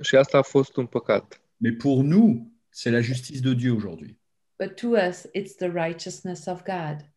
Și 0.00 0.16
asta 0.16 0.38
a 0.38 0.42
fost 0.42 0.76
un 0.76 0.86
păcat. 0.86 1.42
Mais 1.56 1.76
pour 1.76 2.02
nous, 2.02 2.50
c'est 2.70 2.90
la 2.92 3.00
justice 3.00 3.40
de 3.40 3.54
Dieu 3.54 3.74
aujourd'hui. 3.74 4.18
But 4.58 4.74
to 4.76 4.88
us, 4.88 5.26
it's 5.34 5.56
the 5.56 5.68
righteousness 5.68 6.46
of 6.46 6.62
God. 6.62 7.08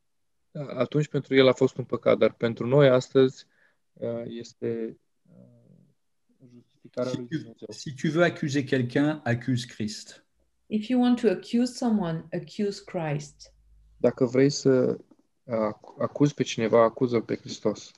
Atunci 0.77 1.07
pentru 1.07 1.35
el 1.35 1.47
a 1.47 1.53
fost 1.53 1.77
un 1.77 1.83
păcat, 1.83 2.17
dar 2.17 2.33
pentru 2.33 2.67
noi 2.67 2.87
astăzi 2.87 3.45
uh, 3.93 4.23
este 4.25 4.97
uh, 5.29 6.47
justificarea 6.53 7.11
Si 7.11 7.17
lui 7.17 7.27
tu, 7.27 7.37
Dumnezeu. 7.37 7.67
si 7.69 7.93
tu 7.93 8.07
veux 8.07 8.23
accuser 8.31 8.63
quelqu'un, 8.65 9.21
accuse 9.23 9.65
Christ. 9.67 10.22
If 10.73 10.89
you 10.89 10.99
want 10.99 11.19
to 11.19 11.29
accuse 11.29 11.75
someone, 11.75 12.27
accuse 12.31 12.83
Christ. 12.83 13.53
Dacă 13.97 14.25
vrei 14.25 14.49
să 14.49 14.97
uh, 15.43 15.55
acuzi 15.99 16.33
pe 16.33 16.43
cineva, 16.43 16.83
acuză-l 16.83 17.21
pe 17.21 17.35
Hristos. 17.35 17.91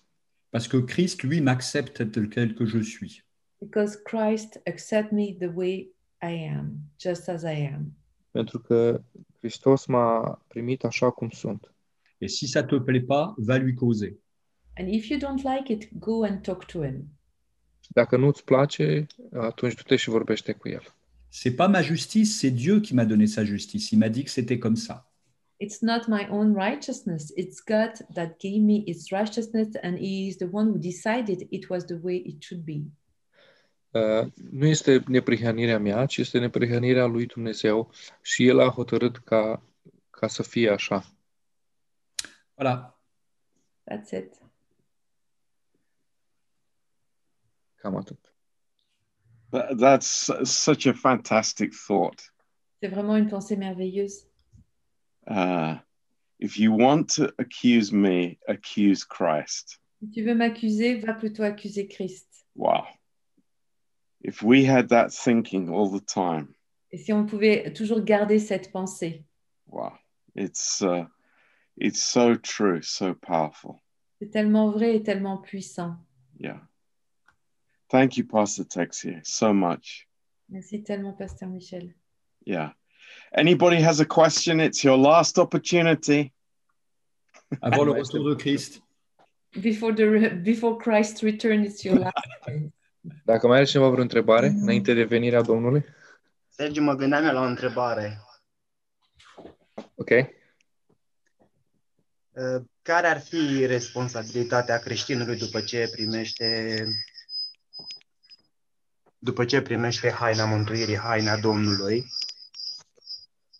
Parce 0.50 0.67
que 0.70 0.94
Christ, 0.94 1.24
lui, 1.24 1.39
m'accepte 1.39 2.05
tel 2.05 2.27
quel 2.27 2.53
que 2.53 2.65
je 2.65 2.82
suis. 2.82 3.25
Because 3.58 4.01
Christ 4.03 4.62
accept 4.65 5.12
me 5.12 5.36
the 5.39 5.51
way 5.53 5.94
I 6.22 6.50
am, 6.58 6.74
just 7.00 7.27
as 7.27 7.41
I 7.41 7.72
am. 7.74 7.98
Pentru 8.32 8.60
că 8.60 9.03
Hristos 9.39 9.86
m-a 9.86 10.41
primit 10.48 10.84
așa 10.84 11.10
cum 11.10 11.29
sunt. 11.29 11.74
Et 12.17 12.29
si 12.29 12.46
ça 12.48 12.65
te 12.65 12.79
plaît 12.79 13.05
pas, 13.05 13.34
va 13.38 13.58
lui 13.58 13.74
causer. 13.74 14.13
And 14.77 14.94
if 14.94 15.08
you 15.08 15.20
don't 15.20 15.44
like 15.44 15.74
it, 15.74 16.00
go 16.00 16.24
and 16.24 16.41
talk 16.41 16.65
to 16.65 16.84
him. 16.84 17.20
Și 17.79 17.91
dacă 17.91 18.17
nu-ți 18.17 18.44
place, 18.44 19.05
atunci 19.34 19.75
du-te 19.75 19.96
și 19.96 20.10
vorbește 20.10 20.53
cu 20.53 20.70
el. 20.70 20.96
C'est 21.38 21.58
pas 21.58 21.68
ma 21.68 21.82
justice, 21.82 22.39
c'est 22.39 22.50
Dieu 22.50 22.80
qui 22.80 22.96
m'a 22.96 23.06
donné 23.06 23.27
sa 23.27 23.44
justice. 23.44 23.92
Il 23.92 24.00
m'a 24.00 24.08
dit 24.08 24.24
que 24.24 24.32
c'était 24.32 24.58
comme 24.58 24.77
ça. 24.77 25.06
It's 25.60 25.82
not 25.82 26.08
my 26.08 26.25
own 26.30 26.56
righteousness. 26.56 27.34
It's 27.36 27.60
God 27.60 27.92
that 28.15 28.38
gave 28.39 28.62
me 28.62 28.86
its 28.88 29.12
righteousness, 29.12 29.75
and 29.84 29.98
He 29.98 30.30
is 30.30 30.38
the 30.38 30.48
one 30.50 30.70
who 30.70 30.77
decided 30.77 31.46
it 31.51 31.70
was 31.70 31.86
the 31.86 32.00
way 32.01 32.24
it 32.25 32.42
should 32.42 32.63
be. 32.63 32.84
Uh, 33.92 34.32
nu 34.51 34.65
este 34.65 35.04
neprihănirea 35.08 35.80
mea, 35.80 36.06
ci 36.06 36.18
este 36.18 36.39
neprihănirea 36.39 37.06
lui 37.06 37.25
Dumnezeu 37.25 37.92
și 38.22 38.48
El 38.48 38.60
a 38.60 38.70
hotărât 38.70 39.18
ca, 39.18 39.63
ca 40.10 40.27
să 40.27 40.44
fie 40.44 40.70
așa. 40.70 41.06
Voilà. 42.56 42.96
That's 43.84 44.12
it. 44.12 44.34
Cam 47.75 47.96
atât. 47.96 48.35
That, 49.52 49.78
that's 49.78 50.30
such 50.44 50.86
a 50.88 50.94
fantastic 50.94 51.74
thought. 51.74 52.22
C'est 52.82 52.90
vraiment 52.90 53.16
une 53.18 53.28
pensée 53.30 53.56
merveilleuse. 53.58 54.28
Uh, 55.28 55.78
if 56.40 56.60
you 56.60 56.72
want 56.72 57.10
to 57.16 57.32
accuse 57.40 57.92
me, 57.92 58.38
accuse 58.48 59.04
Christ. 59.04 59.80
Si 60.02 60.10
tu 60.12 60.24
veux 60.24 60.36
m'accuser, 60.36 61.00
va 61.00 61.14
plutôt 61.14 61.44
accuser 61.44 61.88
Christ. 61.88 62.28
Wow. 62.56 62.86
If 64.22 64.42
we 64.44 64.66
had 64.66 64.90
that 64.90 65.12
thinking 65.14 65.70
all 65.70 65.90
the 65.90 66.02
time, 66.06 66.54
Et 66.92 66.98
si 66.98 67.12
on 67.14 67.25
pouvait 67.25 67.72
toujours 67.74 68.02
garder 68.02 68.40
cette 68.40 68.72
pensée, 68.72 69.24
wow, 69.68 69.94
it's 70.36 70.82
uh, 70.82 71.06
it's 71.78 72.02
so 72.02 72.36
true, 72.36 72.82
so 72.82 73.14
powerful. 73.14 73.82
c'est 74.20 74.30
tellement 74.32 74.72
vrai 74.72 74.96
et 74.96 75.04
tellement 75.04 75.38
puissant. 75.38 75.98
Yeah. 76.40 76.60
Thank 77.89 78.18
you, 78.18 78.25
Pastor 78.25 78.65
Texier, 78.65 79.22
so 79.24 79.54
much. 79.54 80.08
Merci 80.50 80.84
tellement, 80.84 81.18
Pasteur 81.18 81.50
Michel. 81.50 81.94
Yeah. 82.46 82.72
Anybody 83.32 83.82
has 83.82 84.00
a 84.00 84.06
question? 84.06 84.60
It's 84.60 84.84
your 84.84 84.98
last 84.98 85.38
opportunity. 85.38 86.34
Avant 87.62 87.86
le 87.86 87.92
Ouais, 87.92 88.00
retour 88.01 88.30
de 88.30 88.36
Christ. 88.36 88.82
Before, 89.62 89.94
the 89.94 90.10
re- 90.10 90.36
before 90.44 90.77
Christ 90.77 91.22
return, 91.22 91.63
it's 91.63 91.84
your 91.84 92.00
last 92.00 92.13
chance. 92.46 92.74
Dacă 93.25 93.48
mai 93.48 93.58
are 93.58 93.65
cineva 93.65 93.89
vreo 93.89 94.01
întrebare 94.01 94.48
înainte 94.48 94.94
de 94.94 95.04
venirea 95.04 95.42
Domnului? 95.42 95.86
Sergiu, 96.50 96.82
mă 96.82 96.96
gândeam 96.96 97.25
eu 97.25 97.34
la 97.34 97.42
o 97.42 97.46
întrebare. 97.46 98.20
Ok? 99.96 100.10
Uh, 100.10 100.25
Care 102.82 103.08
ar 103.08 103.20
fi 103.20 103.65
responsabilitatea 103.65 104.80
creștinului 104.80 105.38
după 105.38 105.62
ce 105.62 105.89
primește 105.92 106.77
după 109.25 109.46
ce 109.46 109.62
primește 109.62 110.10
haina 110.10 110.46
mântuirii, 110.46 110.98
haina 110.98 111.38
Domnului? 111.38 112.05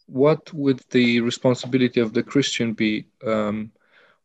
What 0.06 0.52
would 0.54 0.82
the 0.82 1.22
responsibility 1.22 2.02
of 2.02 2.12
the 2.12 2.22
Christian 2.22 2.74
be 2.74 3.08
um, 3.26 3.74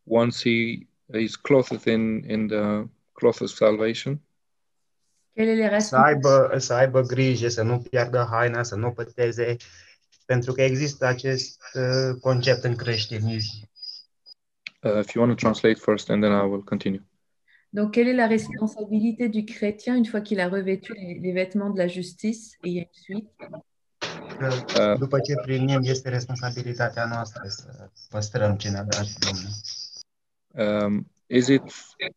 once 0.04 0.36
he 0.48 0.86
is 1.18 1.36
clothed 1.36 1.84
in, 1.84 2.24
in 2.28 2.46
the 2.46 2.84
cloth 3.12 3.40
of 3.40 3.48
salvation? 3.48 4.20
Quelle 5.34 5.52
est 5.52 5.70
les 5.70 5.86
Să 5.86 5.96
aibă, 5.96 6.54
să 6.56 6.72
aibă 6.72 7.00
grijă, 7.00 7.48
să 7.48 7.62
nu 7.62 7.78
piardă 7.78 8.28
haina, 8.30 8.62
să 8.62 8.74
nu 8.74 8.92
păteze, 8.92 9.56
pentru 10.24 10.52
că 10.52 10.62
există 10.62 11.06
acest 11.06 11.60
uh, 11.74 12.20
concept 12.20 12.64
în 12.64 12.76
creștinism. 12.76 13.68
Uh, 14.82 14.98
if 14.98 15.12
you 15.12 15.24
want 15.24 15.38
to 15.38 15.44
translate 15.44 15.80
first, 15.80 16.10
and 16.10 16.22
then 16.22 16.32
I 16.32 16.46
will 16.50 16.62
continue. 16.62 17.09
Donc, 17.72 17.94
quelle 17.94 18.08
est 18.08 18.14
la 18.14 18.26
responsabilité 18.26 19.28
du 19.28 19.44
chrétien 19.44 19.96
une 19.96 20.06
fois 20.06 20.20
qu'il 20.20 20.40
a 20.40 20.48
revêtu 20.48 20.92
les, 20.94 21.18
les 21.20 21.32
vêtements 21.32 21.70
de 21.70 21.78
la 21.78 21.86
justice 21.86 22.56
Et 22.64 22.68
il 22.68 22.74
y 22.74 22.78
a 22.78 22.82
une 22.82 22.88
suite? 22.92 23.28
Că 24.74 24.96
după 24.98 25.20
ce 25.20 25.34
primim, 25.42 25.80
este 25.82 26.08
responsabilitatea 26.08 27.06
noastră 27.06 27.42
să 27.46 27.90
păstrăm 28.10 28.56
ce 28.56 28.70
ne-a 28.70 28.82
dat 28.82 29.06
Domnul. 29.18 29.50
Um, 30.52 31.06
is 31.26 31.46
it 31.46 31.62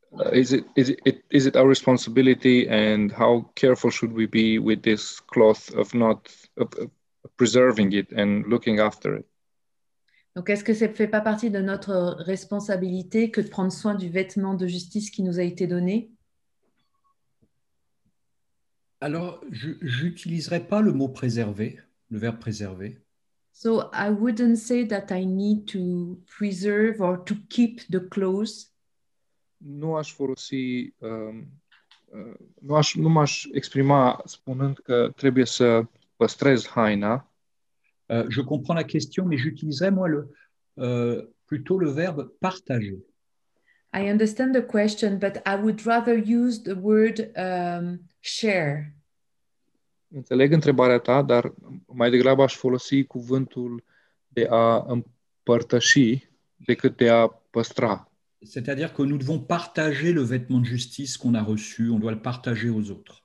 uh, 0.10 0.32
is 0.32 0.50
it 0.50 0.66
is 0.76 0.88
it 0.88 1.24
is 1.30 1.46
it 1.46 1.56
our 1.56 1.68
responsibility, 1.68 2.68
and 2.70 3.12
how 3.12 3.52
careful 3.54 3.92
should 3.92 4.16
we 4.16 4.26
be 4.26 4.58
with 4.58 4.82
this 4.82 5.20
cloth 5.20 5.70
of 5.76 5.94
not 5.94 6.30
of, 6.56 6.74
of 6.78 6.90
preserving 7.36 7.94
it 7.94 8.12
and 8.12 8.46
looking 8.46 8.80
after 8.80 9.16
it? 9.18 9.26
Donc, 10.36 10.50
est-ce 10.50 10.64
que 10.64 10.74
ça 10.74 10.88
ne 10.88 10.94
fait 10.94 11.08
pas 11.08 11.22
partie 11.22 11.52
de 11.52 11.60
notre 11.60 12.16
responsabilité 12.20 13.30
que 13.30 13.42
de 13.42 13.48
prendre 13.48 13.72
soin 13.72 13.94
du 13.94 14.10
vêtement 14.10 14.56
de 14.56 14.66
justice 14.66 15.12
qui 15.12 15.22
nous 15.22 15.40
a 15.40 15.44
été 15.44 15.68
donné? 15.68 16.12
Alors, 19.00 19.44
je 19.52 20.04
n'utiliserai 20.04 20.62
pas 20.62 20.82
le 20.82 20.92
mot 20.92 21.10
préserver, 21.10 21.80
le 22.10 22.18
verbe 22.18 22.40
préserver. 22.40 23.00
So, 23.52 23.92
I 23.94 24.10
wouldn't 24.10 24.56
say 24.56 24.88
that 24.88 25.12
I 25.12 25.26
need 25.26 25.68
to 25.68 26.18
preserve 26.26 27.02
or 27.02 27.24
to 27.26 27.36
keep 27.50 27.82
the 27.90 28.00
clothes. 28.10 28.72
Nu 29.58 29.96
aș 29.96 30.14
folosi, 30.14 30.94
um, 31.00 31.48
uh, 32.06 32.34
nu, 32.62 32.76
aș, 32.76 32.96
nu 32.96 33.10
m-aș 33.10 33.46
exprima 33.52 34.22
spunând 34.26 34.78
că 34.78 35.12
trebuie 35.16 35.46
să 35.46 35.86
păstrez 36.16 36.68
haina, 36.68 37.33
Euh, 38.12 38.26
je 38.30 38.42
comprends 38.42 38.74
la 38.74 38.84
question, 38.84 39.26
mais 39.26 39.38
j'utiliserai 39.38 39.92
moi 39.92 40.08
le, 40.08 40.30
euh, 40.80 41.22
plutôt 41.46 41.78
le 41.78 41.90
verbe 41.90 42.32
partager. 42.40 43.00
I 43.96 44.10
understand 44.10 44.54
the 44.54 44.66
question, 44.66 45.18
but 45.20 45.42
I 45.46 45.56
would 45.56 45.86
rather 45.86 46.18
use 46.18 46.64
the 46.64 46.76
word 46.76 47.32
um, 47.38 48.00
share. 48.22 48.96
Înțeleg 50.16 50.52
întrebarea 50.52 50.98
ta, 50.98 51.22
dar 51.22 51.54
mai 51.86 52.10
degrabă 52.10 52.44
aș 52.44 52.56
folosi 52.56 53.04
cuvântul 53.04 53.84
de 54.28 54.48
a 54.50 54.86
împărtăși 54.88 56.30
decât 56.56 56.98
de 56.98 57.10
a 57.10 57.28
păstra. 57.28 58.08
C'est-à-dire 58.46 58.92
que 58.92 59.04
nous 59.04 59.18
devons 59.18 59.40
partager 59.40 60.12
le 60.12 60.22
vêtement 60.22 60.60
de 60.60 60.66
justice 60.66 61.18
qu'on 61.18 61.34
a 61.34 61.44
reçu, 61.44 61.90
on 61.90 62.00
doit 62.00 62.12
le 62.12 62.20
partager 62.20 62.70
aux 62.70 62.90
autres. 62.90 63.23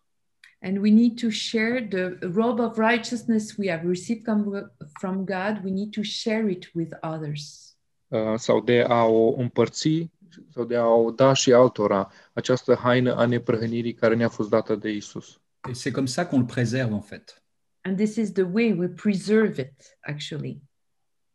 And 0.61 0.79
we 0.79 0.91
need 0.91 1.21
to 1.21 1.31
share 1.31 1.87
the 1.89 2.19
robe 2.27 2.63
of 2.63 2.77
righteousness 2.79 3.57
we 3.57 3.69
have 3.71 3.89
received 3.89 4.25
from, 4.25 4.71
from 5.01 5.25
God. 5.25 5.65
We 5.65 5.71
need 5.71 5.93
to 5.95 6.03
share 6.03 6.51
it 6.51 6.71
with 6.75 6.93
others. 7.03 7.77
uh, 8.09 8.35
sau 8.37 8.61
de 8.61 8.85
a 8.89 9.05
o 9.05 9.35
împărți 9.37 10.11
sau 10.53 10.65
de 10.65 10.77
a 10.77 10.87
o 10.87 11.11
da 11.11 11.33
și 11.33 11.53
altora 11.53 12.11
această 12.33 12.75
haină 12.75 13.15
a 13.15 13.25
neprăhănirii 13.27 13.95
care 13.95 14.15
ne-a 14.15 14.29
fost 14.29 14.49
dată 14.49 14.75
de 14.77 14.91
Isus. 14.91 15.41
Et 15.69 15.77
c'est 15.77 15.93
comme 15.93 16.07
ça 16.07 16.29
qu'on 16.29 16.39
le 16.39 16.45
préserve 16.55 16.93
en 16.93 17.01
fait. 17.01 17.43
And 17.83 17.97
this 17.97 18.17
is 18.17 18.33
the 18.33 18.43
way 18.43 18.73
we 18.73 18.87
preserve 18.89 19.61
it, 19.61 19.99
actually. 20.01 20.63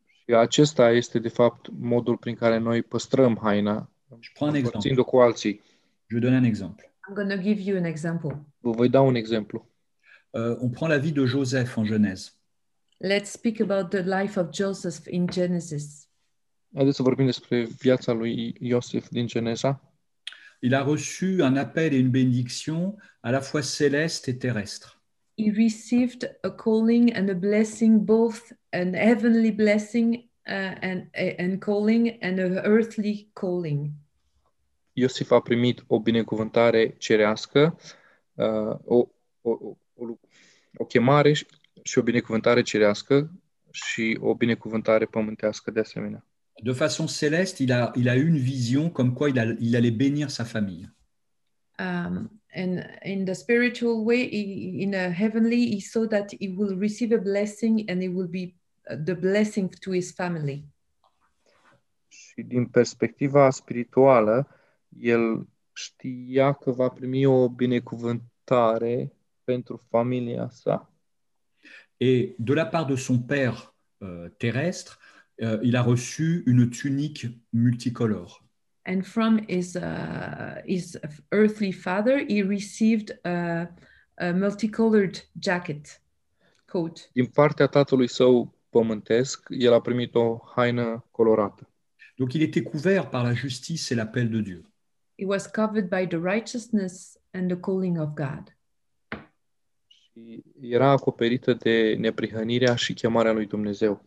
Și 0.05 0.33
acesta 0.35 0.91
este, 0.91 1.19
de 1.19 1.27
fapt, 1.29 1.67
modul 1.79 2.17
prin 2.17 2.35
care 2.35 2.57
noi 2.57 2.81
păstrăm 2.83 3.39
haina, 3.41 3.89
Je 4.19 4.29
prends 4.33 4.39
un 4.39 4.47
exemple. 4.47 4.61
împărțind-o 4.63 5.03
cu 5.03 5.17
alții. 5.17 5.61
Je 6.07 6.15
vais 6.15 6.21
donner 6.23 6.39
un 6.39 6.45
exemple. 6.45 6.92
I'm 7.07 7.15
going 7.15 7.29
to 7.29 7.37
give 7.37 7.59
you 7.59 7.77
an 7.77 7.85
example. 7.85 8.45
Vă 8.59 8.71
voi 8.71 8.89
da 8.89 9.01
un 9.01 9.15
exemplu. 9.15 9.69
Euh, 10.29 10.57
on 10.59 10.69
prend 10.69 10.87
la 10.87 10.97
vie 10.97 11.11
de 11.11 11.25
Joseph 11.25 11.77
en 11.77 11.85
Genèse. 11.85 12.31
Let's 12.97 13.31
speak 13.31 13.59
about 13.59 13.89
the 13.89 14.01
life 14.01 14.39
of 14.39 14.53
Joseph 14.53 15.07
in 15.07 15.27
Genesis. 15.27 16.09
Haideți 16.73 16.95
să 16.95 17.01
vorbim 17.01 17.25
despre 17.25 17.63
viața 17.63 18.11
lui 18.11 18.55
Iosif 18.59 19.07
din 19.09 19.27
Geneza. 19.27 19.93
Il 20.59 20.73
a 20.73 20.83
reçu 20.83 21.41
un 21.41 21.57
appel 21.57 21.93
et 21.93 21.99
une 21.99 22.09
bénédiction 22.09 22.95
à 23.21 23.31
la 23.31 23.41
fois 23.41 23.61
céleste 23.61 24.27
et 24.27 24.37
terrestre. 24.37 25.01
He 25.37 25.51
received 25.51 26.37
a 26.43 26.49
calling 26.49 27.11
and 27.15 27.29
a 27.29 27.33
blessing, 27.33 28.05
both 28.05 28.53
an 28.71 28.93
heavenly 28.93 29.51
blessing 29.51 30.29
uh, 30.47 30.75
and, 30.81 31.09
and 31.39 31.59
calling 31.59 32.17
and 32.21 32.39
an 32.39 32.61
earthly 32.63 33.29
calling. 33.33 33.93
Iosif 34.93 35.31
a 35.31 35.39
primit 35.39 35.83
o 35.87 35.99
binecuvântare 35.99 36.95
cerească, 36.97 37.79
uh, 38.33 38.77
o, 38.83 39.07
o, 39.41 39.49
o, 39.51 39.77
o, 39.95 40.05
o 40.77 40.85
chemare 40.85 41.33
și- 41.33 41.45
și 41.83 41.97
o 41.97 42.01
binecuvântare 42.01 42.61
cerească 42.61 43.31
și 43.71 44.17
o 44.21 44.35
binecuvântare 44.35 45.05
pământească 45.05 45.71
de 45.71 45.79
asemenea. 45.79 46.25
De 46.63 46.71
façon 46.71 47.05
céleste, 47.07 47.63
il 47.63 47.71
a, 47.71 47.91
il 47.95 48.09
a 48.09 48.15
eu 48.15 48.25
une 48.25 48.37
vision 48.39 48.89
comme 48.91 49.13
quoi 49.13 49.29
il, 49.31 49.39
a- 49.39 49.55
il 49.59 49.75
allait 49.75 49.95
bénir 49.95 50.29
sa 50.29 50.43
famille. 50.43 50.95
Um, 51.79 52.41
and 52.55 52.85
in 53.03 53.25
the 53.25 53.33
spiritual 53.33 54.05
way, 54.05 54.29
he, 54.29 54.81
in 54.83 54.93
a 54.95 55.09
heavenly, 55.09 55.73
he 55.73 55.79
saw 55.79 56.05
that 56.07 56.31
he 56.39 56.53
will 56.57 56.77
receive 56.79 57.15
a 57.15 57.19
blessing 57.19 57.89
and 57.89 58.01
it 58.01 58.13
will 58.13 58.27
be 58.27 58.55
uh, 58.89 58.97
the 59.03 59.13
blessing 59.13 59.69
to 59.79 59.91
his 59.91 60.13
family. 60.13 60.65
Și 62.07 62.41
din 62.41 62.65
perspectiva 62.65 63.49
spirituală, 63.49 64.47
el 64.99 65.47
știa 65.73 66.53
că 66.53 66.71
va 66.71 66.89
primi 66.89 67.25
o 67.25 67.49
binecuvântare 67.49 69.13
pentru 69.43 69.81
familia 69.89 70.49
sa? 70.49 70.93
Et 71.97 72.35
de 72.37 72.53
la 72.53 72.65
part 72.65 72.87
de 72.87 72.95
son 72.95 73.19
père 73.19 73.73
euh, 74.01 74.29
terrestre, 74.37 74.99
euh, 75.41 75.59
il 75.61 75.75
a 75.75 75.81
reçu 75.81 76.43
une 76.45 76.69
tunique 76.69 77.27
multicolore. 77.49 78.43
And 78.85 79.03
from 79.03 79.39
his, 79.47 79.75
uh, 79.75 80.61
his 80.65 80.97
earthly 81.31 81.71
father, 81.71 82.25
he 82.27 82.41
received 82.41 83.19
a, 83.23 83.69
a 84.17 84.31
multicolored 84.33 85.29
jacket, 85.39 86.01
coat. 86.65 87.09
Din 87.13 87.25
partea 87.25 87.67
tatălui 87.67 88.09
său 88.09 88.57
pământesc, 88.69 89.47
el 89.49 89.73
a 89.73 89.81
primit 89.81 90.15
o 90.15 90.39
haină 90.55 91.05
colorată. 91.11 91.67
Donc 92.15 92.33
il 92.33 92.41
était 92.41 92.63
couvert 92.63 93.09
par 93.09 93.23
la 93.23 93.33
justice 93.33 93.93
et 93.93 93.97
l'appel 93.97 94.29
de 94.29 94.41
Dieu. 94.41 94.72
He 95.17 95.25
was 95.25 95.47
covered 95.47 95.89
by 95.89 96.07
the 96.07 96.17
righteousness 96.17 97.17
and 97.31 97.49
the 97.49 97.59
calling 97.59 97.99
of 97.99 98.09
God. 98.13 98.57
Și 99.87 100.43
era 100.59 100.89
acoperită 100.89 101.53
de 101.53 101.95
neprihănirea 101.99 102.75
și 102.75 102.93
chemarea 102.93 103.31
lui 103.31 103.45
Dumnezeu. 103.45 104.05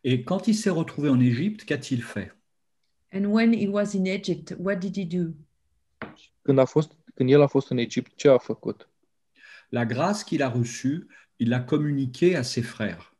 Et 0.00 0.24
quand 0.24 0.46
il 0.46 0.54
s'est 0.54 0.76
retrouvé 0.76 1.08
en 1.08 1.20
Égypte, 1.20 1.64
qu'a-t-il 1.64 2.02
fait 2.02 2.36
And 3.10 3.24
when 3.24 3.52
he 3.52 3.68
was 3.68 3.92
in 3.94 4.06
Egypt, 4.06 4.54
what 4.58 4.78
did 4.78 4.96
he 4.96 5.04
do? 5.04 5.30
Când, 6.42 6.58
a 6.58 6.64
fost, 6.64 6.92
când 7.14 7.30
el 7.30 7.42
a 7.42 7.46
fost 7.46 7.70
în 7.70 7.78
Egipt, 7.78 8.14
ce 8.14 8.28
a 8.28 8.38
făcut? 8.38 8.88
La 9.68 9.84
grâce 9.84 10.24
qu'il 10.24 10.42
a 10.42 10.50
reçue, 10.50 11.06
il 11.36 11.48
l'a 11.48 11.64
communiquée 11.64 12.36
à 12.36 12.42
ses 12.42 12.66
frères. 12.66 13.16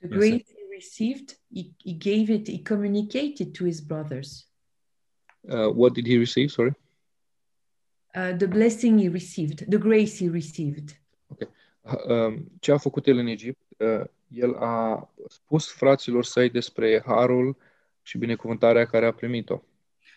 The 0.00 0.08
Yes, 0.08 0.18
grace 0.18 0.44
he 0.44 0.74
received, 0.74 1.38
he, 1.54 1.72
he 1.84 1.94
gave 1.94 2.28
it, 2.28 2.48
he 2.48 2.62
communicated 2.62 3.52
to 3.52 3.64
his 3.64 3.80
brothers. 3.80 4.53
Uh, 5.48 5.70
what 5.74 5.92
did 5.92 6.06
he 6.06 6.16
receive? 6.16 6.50
Sorry. 6.50 6.74
Uh, 8.14 8.32
the 8.36 8.46
blessing 8.46 8.98
he 8.98 9.08
received, 9.08 9.68
the 9.68 9.78
grace 9.78 10.18
he 10.18 10.28
received. 10.28 11.00
Uh, 11.82 11.96
um, 12.08 12.52
ce 12.60 12.72
a 12.72 12.78
făcut 12.78 13.06
el 13.06 13.16
în 13.16 13.26
Egipt? 13.26 13.62
Uh, 13.76 14.04
el 14.28 14.54
a 14.54 15.08
spus 15.28 15.72
fraților 15.72 16.24
săi 16.24 16.50
despre 16.50 17.02
harul 17.06 17.56
și 18.02 18.18
binecuvântarea 18.18 18.84
care 18.84 19.06
a 19.06 19.12
primit-o. 19.12 19.62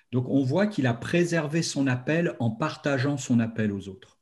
Donc 0.10 0.28
on 0.28 0.44
voit 0.44 0.74
qu'il 0.74 0.88
a 0.88 0.96
préservé 0.96 1.62
son 1.62 1.88
appel 1.88 2.36
en 2.38 2.52
partageant 2.52 3.20
son 3.20 3.40
appel 3.40 3.72
aux 3.72 3.88
autres. 3.88 4.18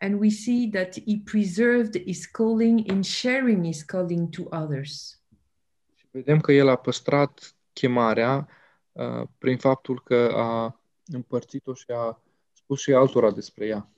And 0.00 0.20
we 0.20 0.30
see 0.30 0.70
that 0.72 0.94
he 1.06 1.20
preserved 1.24 2.02
his 2.04 2.26
calling 2.26 2.90
in 2.90 3.02
sharing 3.02 3.64
his 3.64 3.82
calling 3.82 4.28
to 4.28 4.42
others. 4.50 5.22
Și 5.94 6.06
vedem 6.10 6.40
că 6.40 6.52
el 6.52 6.68
a 6.68 6.76
păstrat 6.76 7.56
chemarea 7.72 8.36
uh, 8.36 8.63
prin 9.38 9.56
faptul 9.56 10.02
că 10.02 10.30
a 10.34 10.80
împărțit-o 11.06 11.74
și 11.74 11.86
a 11.88 12.22
spus 12.52 12.80
și 12.80 12.92
altora 12.92 13.32
despre 13.32 13.66
ea. 13.66 13.88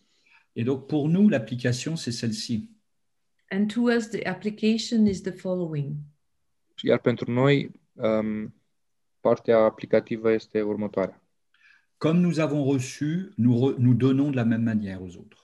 Et 0.53 0.65
donc 0.65 0.87
pour 0.87 1.09
nous, 1.09 1.31
l'application, 1.31 1.97
c'est 1.97 2.19
celle-ci. 2.19 2.61
And 3.51 3.73
to 3.73 3.81
us, 3.81 4.09
the 4.09 4.29
application 4.29 5.07
is 5.07 5.21
the 5.21 5.31
following 5.31 5.95
Iar 6.83 6.99
pentru 6.99 7.31
noi, 7.31 7.81
um, 7.93 8.55
partea 9.21 9.59
aplicativă 9.59 10.33
este 10.33 10.63
următoarea. 10.63 11.21
Comme 11.97 12.21
nous 12.21 12.39
avons 12.39 12.73
reçu, 12.73 13.33
nous, 13.37 13.61
re- 13.61 13.77
nous 13.79 13.97
donnons 13.97 14.31
de 14.31 14.37
la 14.37 14.45
même 14.45 14.63
manière 14.65 15.01
aux 15.03 15.17
autres. 15.17 15.41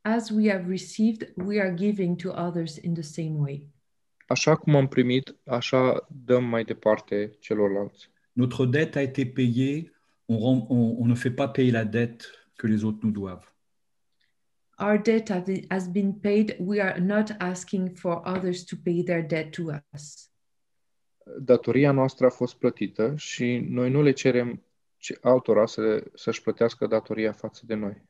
As 0.00 0.30
we 0.30 0.50
have 0.50 0.68
received, 0.68 1.32
we 1.36 1.60
are 1.60 1.74
giving 1.76 2.16
to 2.16 2.30
others 2.30 2.76
in 2.76 2.94
the 2.94 3.02
same 3.02 3.34
way. 3.34 3.68
Așa 4.26 4.56
cum 4.56 4.74
am 4.74 4.88
primit, 4.88 5.36
așa 5.44 6.06
dăm 6.24 6.44
mai 6.44 6.64
departe 6.64 7.36
celorlalți. 7.38 8.10
Notre 8.36 8.66
dette 8.66 8.96
a 8.96 9.02
été 9.02 9.24
payée, 9.24 9.90
on, 10.28 10.38
rend- 10.38 10.66
on- 10.70 10.96
on 11.00 11.06
ne 11.06 11.14
fait 11.14 11.30
pas 11.34 11.48
payer 11.48 11.70
la 11.70 11.84
dette 11.84 12.26
que 12.56 12.66
les 12.66 12.84
autres 12.84 12.98
nous 13.02 13.12
doivent. 13.12 13.48
Our 14.80 14.98
debt 15.00 15.30
has 15.70 15.88
been 15.88 16.12
paid. 16.20 16.56
We 16.58 16.80
are 16.80 17.00
not 17.00 17.26
asking 17.38 17.94
for 17.94 18.22
others 18.26 18.64
to 18.66 18.76
pay 18.84 19.04
their 19.04 19.22
debt 19.22 19.52
to 19.54 19.70
us. 19.94 20.30
Datoria 21.40 21.92
noastră 21.92 22.26
a 22.26 22.30
fost 22.30 22.54
plătită 22.54 23.14
și 23.16 23.66
noi 23.68 23.90
nu 23.90 24.02
le 24.02 24.12
cerem 24.12 24.62
ce- 24.96 25.18
altora 25.22 25.66
să, 25.66 26.04
să-și 26.14 26.42
plătească 26.42 26.86
datoria 26.86 27.32
față 27.32 27.62
de 27.66 27.74
noi. 27.74 28.02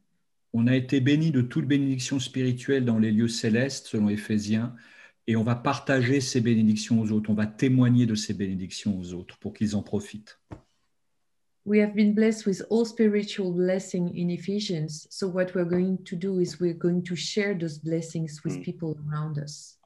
On 0.51 0.67
a 0.69 0.75
été 0.75 1.01
béni 1.01 1.31
de 1.31 1.43
toute 1.43 1.67
bénédiction 1.67 2.19
spirituelle 2.19 2.85
dans 2.85 3.01
les 3.03 3.13
lieux 3.13 3.39
célestes, 3.41 3.87
selon 3.89 4.09
Éphésiens, 4.09 4.73
et 5.27 5.37
on 5.37 5.43
va 5.43 5.55
partager 5.55 6.21
ces 6.21 6.41
bénédictions 6.41 7.01
aux 7.01 7.11
autres. 7.13 7.31
On 7.31 7.35
va 7.35 7.47
témoigner 7.47 8.07
de 8.07 8.15
ces 8.15 8.35
bénédictions 8.35 8.99
aux 8.99 9.13
autres 9.15 9.39
pour 9.39 9.53
qu'ils 9.55 9.75
en 9.75 9.83
profitent. 9.83 10.39
We 11.67 11.81
have 11.81 11.95
been 11.95 12.13
blessed 12.15 12.45
with 12.47 12.63
all 12.71 12.85
spiritual 12.85 13.51
blessing 13.53 14.11
in 14.15 14.29
Ephesians. 14.29 15.07
So 15.11 15.27
what 15.29 15.55
we're 15.55 15.69
going 15.69 15.97
to 16.05 16.17
do 16.17 16.39
is 16.41 16.61
we're 16.61 16.79
going 16.79 17.03
to 17.05 17.15
share 17.17 17.55
those 17.59 17.79
blessings 17.79 18.43
with 18.45 18.57
Mm. 18.57 18.63
people 18.63 18.95
around 19.09 19.39
us. 19.39 19.79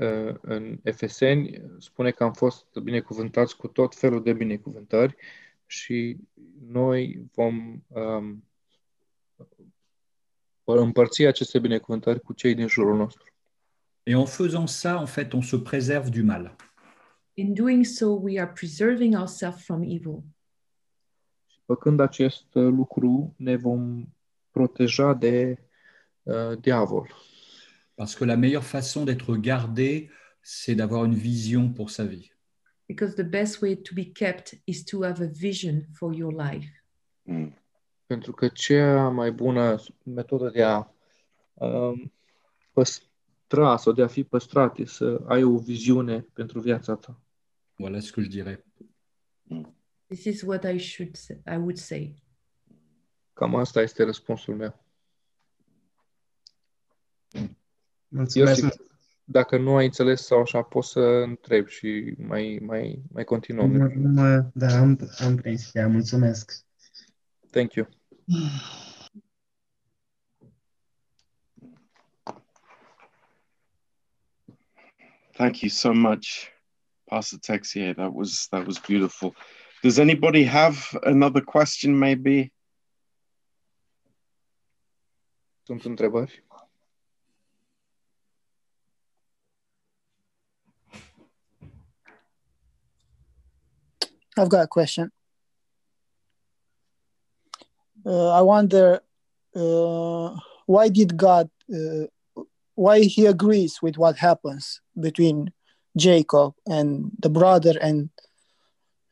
Uh, 0.00 0.34
În 0.40 0.78
Efeseni 0.82 1.60
spune 1.78 2.10
că 2.10 2.24
am 2.24 2.32
fost 2.32 2.66
binecuvântați 2.82 3.56
cu 3.56 3.66
tot 3.66 3.94
felul 3.94 4.22
de 4.22 4.32
binecuvântări 4.32 5.16
și 5.66 6.16
noi 6.68 7.22
vom 7.34 7.82
um, 7.88 8.44
împărți 10.64 11.22
aceste 11.24 11.58
binecuvântări 11.58 12.20
cu 12.20 12.32
cei 12.32 12.54
din 12.54 12.68
jurul 12.68 12.96
nostru. 12.96 13.31
Et 14.06 14.14
en 14.14 14.26
faisant 14.26 14.66
ça, 14.66 14.98
en 14.98 15.06
fait, 15.06 15.34
on 15.34 15.42
se 15.42 15.56
préserve 15.56 16.10
du 16.10 16.22
mal. 16.22 16.56
In 17.38 17.54
doing 17.54 17.84
so, 17.84 18.18
we 18.18 18.38
are 18.38 18.52
preserving 18.52 19.14
ourselves 19.16 19.62
from 19.64 19.82
evil. 19.82 20.22
Și 21.46 21.58
făcând 21.66 22.00
acest 22.00 22.46
lucru, 22.52 23.34
ne 23.36 23.56
vom 23.56 24.08
proteja 24.50 25.14
de 25.14 25.58
uh, 26.22 26.58
diavol. 26.60 27.08
Parce 27.94 28.16
que 28.16 28.24
la 28.24 28.36
meilleure 28.36 28.64
façon 28.64 29.04
d'être 29.04 29.36
gardé, 29.36 30.10
c'est 30.40 30.74
d'avoir 30.74 31.04
une 31.04 31.14
vision 31.14 31.72
pour 31.72 31.90
sa 31.90 32.04
vie. 32.04 32.30
Because 32.88 33.14
the 33.14 33.24
best 33.24 33.62
way 33.62 33.76
to 33.76 33.94
be 33.94 34.12
kept 34.12 34.54
is 34.64 34.84
to 34.84 35.02
have 35.02 35.22
a 35.22 35.28
vision 35.28 35.86
for 35.92 36.14
your 36.14 36.32
life. 36.32 36.84
Mm. 37.22 37.56
Pentru 38.06 38.32
că 38.32 38.48
cea 38.48 39.08
mai 39.08 39.32
bună 39.32 39.78
metodă 40.04 40.50
de 40.50 40.62
a 40.62 40.92
um, 41.54 42.12
păstra 42.72 43.11
sau 43.76 43.92
de 43.92 44.02
a 44.02 44.06
fi 44.06 44.24
păstrat 44.24 44.78
e 44.78 44.84
să 44.84 45.20
ai 45.26 45.42
o 45.42 45.58
viziune 45.58 46.20
pentru 46.32 46.60
viața 46.60 46.94
ta. 46.94 47.20
Voilà 47.82 48.00
ce 48.00 48.10
que 48.12 48.22
je 48.22 48.28
dirais. 48.28 48.58
This 50.06 50.24
is 50.24 50.42
what 50.42 50.64
I 50.64 50.78
should 50.78 51.16
say, 51.16 51.36
I 51.46 51.56
would 51.56 51.76
say. 51.76 52.22
Cam 53.32 53.54
asta 53.54 53.80
este 53.80 54.02
răspunsul 54.04 54.54
meu. 54.56 54.84
Mulțumesc 58.08 58.60
Iosif, 58.60 58.62
mult. 58.62 58.90
dacă 59.24 59.58
nu 59.58 59.76
ai 59.76 59.84
înțeles 59.84 60.22
sau 60.26 60.40
așa, 60.40 60.62
poți 60.62 60.88
să 60.90 61.00
întreb 61.00 61.66
și 61.66 62.14
mai, 62.18 62.58
mai, 62.62 63.02
mai 63.12 63.24
continuăm. 63.24 63.70
Mă- 63.70 63.92
mă- 63.94 64.50
Da, 64.54 64.78
am, 64.78 64.98
am 65.18 65.36
prins 65.36 65.68
ideea. 65.68 65.88
Mulțumesc. 65.88 66.52
Thank 67.50 67.72
you. 67.74 67.86
Thank 75.34 75.62
you 75.62 75.70
so 75.70 75.94
much, 75.94 76.50
Pastor 77.08 77.38
Texier. 77.38 77.96
That 77.96 78.12
was 78.12 78.48
that 78.52 78.66
was 78.66 78.78
beautiful. 78.78 79.34
Does 79.82 79.98
anybody 79.98 80.44
have 80.44 80.96
another 81.04 81.40
question? 81.40 81.98
Maybe. 81.98 82.52
Sunt 85.64 85.84
întrebări? 85.84 86.44
I've 94.36 94.48
got 94.48 94.62
a 94.62 94.66
question. 94.66 95.12
Uh, 98.04 98.30
I 98.30 98.40
wonder 98.40 99.02
uh, 99.54 100.36
why 100.66 100.88
did 100.88 101.16
God, 101.16 101.50
uh, 101.72 102.06
why 102.84 102.98
He 103.14 103.22
agrees 103.28 103.74
with 103.82 103.96
what 104.02 104.16
happens 104.18 104.82
between 105.06 105.38
Jacob 106.06 106.54
and 106.64 107.10
the 107.20 107.28
brother 107.28 107.74
and 107.88 108.08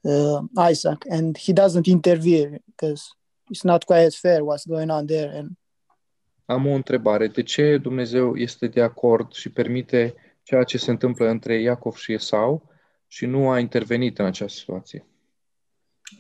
uh, 0.05 0.43
Isaac, 0.71 1.01
and 1.11 1.37
He 1.37 1.53
doesn't 1.53 1.89
interfere 1.89 2.59
because 2.67 3.03
it's 3.51 3.65
not 3.65 3.85
quite 3.87 4.15
fair 4.15 4.41
what's 4.45 4.67
going 4.67 4.91
on 4.91 5.07
there. 5.07 5.31
And 5.39 5.49
Am 6.47 6.67
o 6.67 6.75
întrebare. 6.75 7.29
De 7.29 7.43
ce 7.43 7.79
Dumnezeu 7.79 8.37
este 8.37 8.67
de 8.67 8.81
acord 8.81 9.33
și 9.33 9.51
permite 9.51 10.15
ceea 10.43 10.65
ce 10.65 10.79
se 10.79 10.91
întâmplă 10.91 11.29
între 11.29 11.61
Iacov 11.61 11.95
și 11.95 12.13
Esau 12.13 12.69
și 13.07 13.27
nu 13.27 13.51
a 13.51 13.59
intervenit 13.59 14.19
în 14.19 14.25
această 14.25 14.59
situație? 14.59 15.05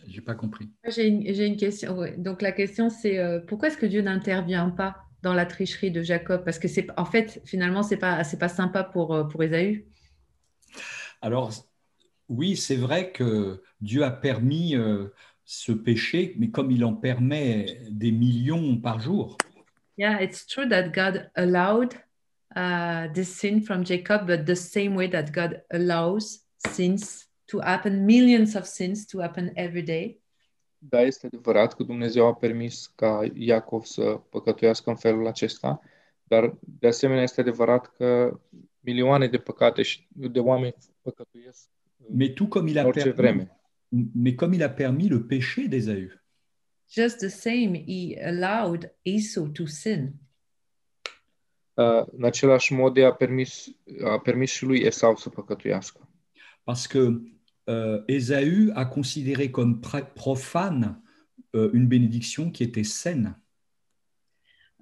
J'ai 0.08 0.22
pas 0.24 0.36
compris. 0.36 0.68
J'ai 0.92 1.06
une, 1.08 1.32
j'ai 1.32 1.46
une 1.46 1.56
question. 1.56 1.96
ouais. 1.96 2.14
Donc 2.16 2.40
la 2.40 2.52
question 2.52 2.88
c'est 2.88 3.18
euh, 3.18 3.40
pourquoi 3.46 3.68
est-ce 3.68 3.78
que 3.78 3.88
Dieu 3.88 4.02
n'intervient 4.02 4.70
pas 4.76 5.09
dans 5.22 5.34
la 5.34 5.46
tricherie 5.46 5.90
de 5.90 6.02
Jacob 6.02 6.44
Parce 6.44 6.58
que 6.58 6.68
c'est 6.68 6.86
en 6.96 7.04
fait 7.04 7.40
finalement 7.44 7.82
c'est 7.82 7.96
pas 7.96 8.24
c'est 8.24 8.38
pas 8.38 8.48
sympa 8.48 8.84
pour 8.84 9.14
euh, 9.14 9.24
pour 9.24 9.42
Ésaü. 9.42 9.86
Alors, 11.22 11.52
oui, 12.28 12.56
c'est 12.56 12.76
vrai 12.76 13.12
que 13.12 13.62
Dieu 13.80 14.04
a 14.04 14.10
permis 14.10 14.74
euh, 14.76 15.12
ce 15.44 15.72
péché, 15.72 16.34
mais 16.38 16.50
comme 16.50 16.70
il 16.70 16.84
en 16.84 16.94
permet 16.94 17.82
des 17.90 18.12
millions 18.12 18.78
par 18.78 19.00
jour, 19.00 19.36
Yeah, 20.00 20.18
it's 20.22 20.46
true 20.46 20.66
that 20.66 20.94
God 20.94 21.30
allowed 21.36 21.94
uh, 22.56 23.08
this 23.12 23.36
sin 23.36 23.60
from 23.60 23.84
Jacob, 23.84 24.26
but 24.26 24.46
the 24.46 24.56
same 24.56 24.94
way 24.94 25.08
that 25.08 25.30
God 25.30 25.60
allows 25.70 26.40
sins 26.68 27.26
to 27.48 27.60
happen, 27.60 28.06
millions 28.06 28.56
of 28.56 28.66
sins 28.66 29.04
to 29.08 29.18
happen 29.18 29.52
every 29.58 29.82
day. 29.82 30.16
Da, 30.82 31.00
este 31.00 31.26
adevărat 31.26 31.74
că 31.74 31.82
Dumnezeu 31.82 32.26
a 32.26 32.34
permis 32.34 32.86
ca 32.86 33.20
Iacov 33.34 33.84
să 33.84 34.02
păcătuiască 34.30 34.90
în 34.90 34.96
felul 34.96 35.26
acesta, 35.26 35.80
dar 36.22 36.54
de 36.60 36.86
asemenea 36.86 37.22
este 37.22 37.40
adevărat 37.40 37.86
că 37.96 38.40
milioane 38.80 39.28
de 39.28 39.38
păcate 39.38 39.82
și 39.82 40.06
de 40.08 40.40
oameni 40.40 40.74
păcătuiesc 41.00 41.68
mais 42.08 42.32
tout 42.34 42.48
comme 42.48 42.70
il 42.70 42.76
în 42.76 42.82
a 42.82 42.86
orice 42.86 43.12
permis, 43.12 43.16
vreme. 43.16 43.60
mais 44.14 44.34
comme 44.36 44.54
il 44.54 44.62
a 44.62 44.70
permis 44.70 45.08
le 45.10 45.18
péché 45.18 45.68
d'Ésaü. 45.68 46.18
Just 46.92 47.18
the 47.18 47.28
same, 47.28 47.84
he 47.86 48.18
allowed 48.24 48.92
Esau 49.02 49.46
to 49.46 49.66
sin. 49.66 50.12
Uh, 51.74 52.04
În 52.12 52.24
același 52.24 52.72
mod, 52.72 52.98
a 52.98 53.12
permis, 53.12 53.66
a 54.04 54.18
permis 54.18 54.50
și 54.50 54.64
lui 54.64 54.80
Esau 54.80 55.16
să 55.16 55.28
păcătuiască. 55.28 56.08
Parce 56.64 56.86
que 56.88 57.20
euh, 57.68 58.02
Ésaü 58.08 58.72
a 58.74 58.84
considéré 58.84 59.50
comme 59.50 59.80
profane 59.80 61.00
euh, 61.54 61.70
une 61.72 61.86
bénédiction 61.86 62.50
qui 62.50 62.62
était 62.62 62.84
saine. 62.84 63.34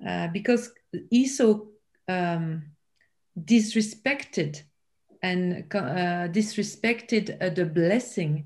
Uh, 0.00 0.28
because 0.32 0.72
Esau 1.10 1.72
um, 2.08 2.62
disrespected 3.36 4.64
and 5.22 5.64
uh, 5.74 6.28
disrespected 6.28 7.36
uh, 7.40 7.50
the 7.50 7.64
blessing 7.64 8.44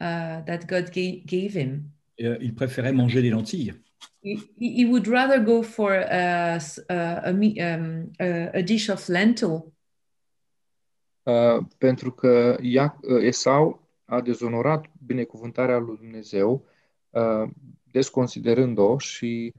uh, 0.00 0.42
that 0.46 0.66
God 0.66 0.90
ga- 0.92 1.22
gave 1.24 1.54
him. 1.54 1.90
Euh, 2.20 2.36
il 2.40 2.54
préférait 2.54 2.92
manger 2.92 3.22
des 3.22 3.30
lentilles. 3.30 3.74
He, 4.22 4.38
he 4.58 4.84
would 4.84 5.06
rather 5.06 5.38
go 5.38 5.62
for 5.62 5.92
a, 5.92 6.58
a, 6.88 7.28
um, 7.28 8.12
a, 8.18 8.50
a 8.54 8.62
dish 8.62 8.88
of 8.88 9.08
lentil 9.08 9.73
pentru 11.78 12.12
că 12.12 12.58
Ia, 12.60 12.98
uh, 13.02 13.22
Esau 13.22 13.88
a 14.04 14.20
dezonorat 14.20 14.84
binecuvântarea 15.06 15.78
lui 15.78 15.96
Dumnezeu, 15.96 16.64
uh, 17.10 17.50
desconsiderând-o 17.90 18.98
și 18.98 19.54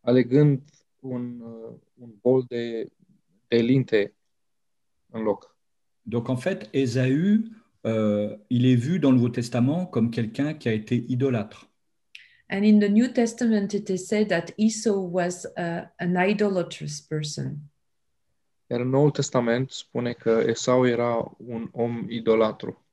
alegând 0.00 0.60
un, 1.00 1.40
uh, 1.40 1.74
un 1.94 2.10
bol 2.20 2.44
de, 2.48 2.88
de 3.48 3.56
linte 3.56 4.14
în 5.10 5.22
loc. 5.22 5.56
Donc 6.02 6.28
en 6.28 6.36
fait, 6.36 6.68
Ésaü, 6.70 7.50
euh, 7.84 8.38
il 8.48 8.64
est 8.64 8.78
vu 8.78 8.98
dans 8.98 9.10
le 9.10 9.16
Nouveau 9.16 9.32
Testament 9.32 9.86
comme 9.86 10.10
quelqu'un 10.10 10.54
qui 10.54 10.68
a 10.68 10.72
été 10.72 11.04
idolâtre. 11.08 11.68
And 12.50 12.64
in 12.64 12.78
the 12.78 12.88
New 12.88 13.08
Testament, 13.08 13.74
it 13.74 13.90
is 13.90 14.06
said 14.06 14.28
that 14.28 14.54
Esau 14.56 14.98
was 15.10 15.46
uh, 15.58 15.84
an 15.98 16.16
idolatrous 16.16 17.00
person. 17.00 17.58
Iar 18.70 18.80
în 18.80 18.88
Noul 18.88 19.10
Testament 19.10 19.70
spune 19.70 20.12
că 20.12 20.42
Esau 20.46 20.86
era 20.86 21.36
un 21.36 21.68
om 21.72 22.06
idolatru. 22.08 22.84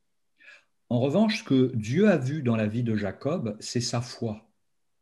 En 0.88 1.02
revanche, 1.02 1.36
ce 1.36 1.44
que 1.44 1.76
Dieu 1.76 2.08
a 2.08 2.18
vu 2.18 2.42
dans 2.42 2.58
la 2.58 2.66
vie 2.66 2.84
de 2.84 2.96
Jacob, 2.96 3.58
c'est 3.60 3.84
sa 3.84 4.02
foi. 4.02 4.44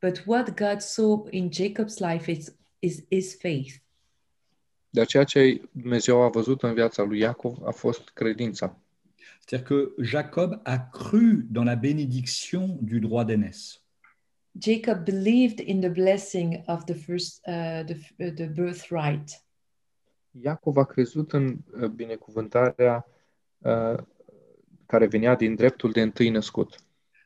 But 0.02 0.24
what 0.26 0.56
God 0.56 0.82
saw 0.82 1.28
in 1.32 1.50
Jacob's 1.52 2.00
life 2.00 2.32
is, 2.32 2.56
is 2.80 3.04
his 3.10 3.36
faith. 3.36 3.82
Dar 4.90 5.06
ceea 5.06 5.24
ce 5.24 5.62
Dumnezeu 5.72 6.22
a 6.22 6.30
văzut 6.30 6.64
în 6.64 6.74
viața 6.74 7.04
lui 7.04 7.20
Iacov 7.20 7.58
a 7.66 7.72
fost 7.72 8.10
credința. 8.10 8.80
C'est-à-dire 9.40 9.68
que 9.68 10.04
Jacob 10.04 10.60
a 10.64 10.90
cru 10.92 11.46
dans 11.52 11.66
la 11.66 11.76
bénédiction 11.76 12.78
du 12.82 13.00
droit 13.00 13.26
d'aînesse. 13.26 13.82
Jacob 14.60 15.04
believed 15.04 15.60
in 15.68 15.80
the 15.80 15.90
blessing 15.90 16.62
of 16.68 16.86
the 16.86 16.94
first, 16.94 17.42
uh, 17.48 17.84
the, 17.86 17.98
uh, 18.20 18.34
the 18.36 18.46
birthright. 18.46 19.44
Iacov 20.41 20.78
a 20.78 20.86
crezut 20.86 21.32
în 21.32 21.58
uh, 21.82 21.89
binecuvântarea 21.89 23.06
uh, 23.58 23.98
care 24.86 25.08
venea 25.08 25.36
din 25.36 25.56
dreptul 25.56 25.91
de 25.91 26.02
întâi 26.02 26.30
născut. 26.30 26.76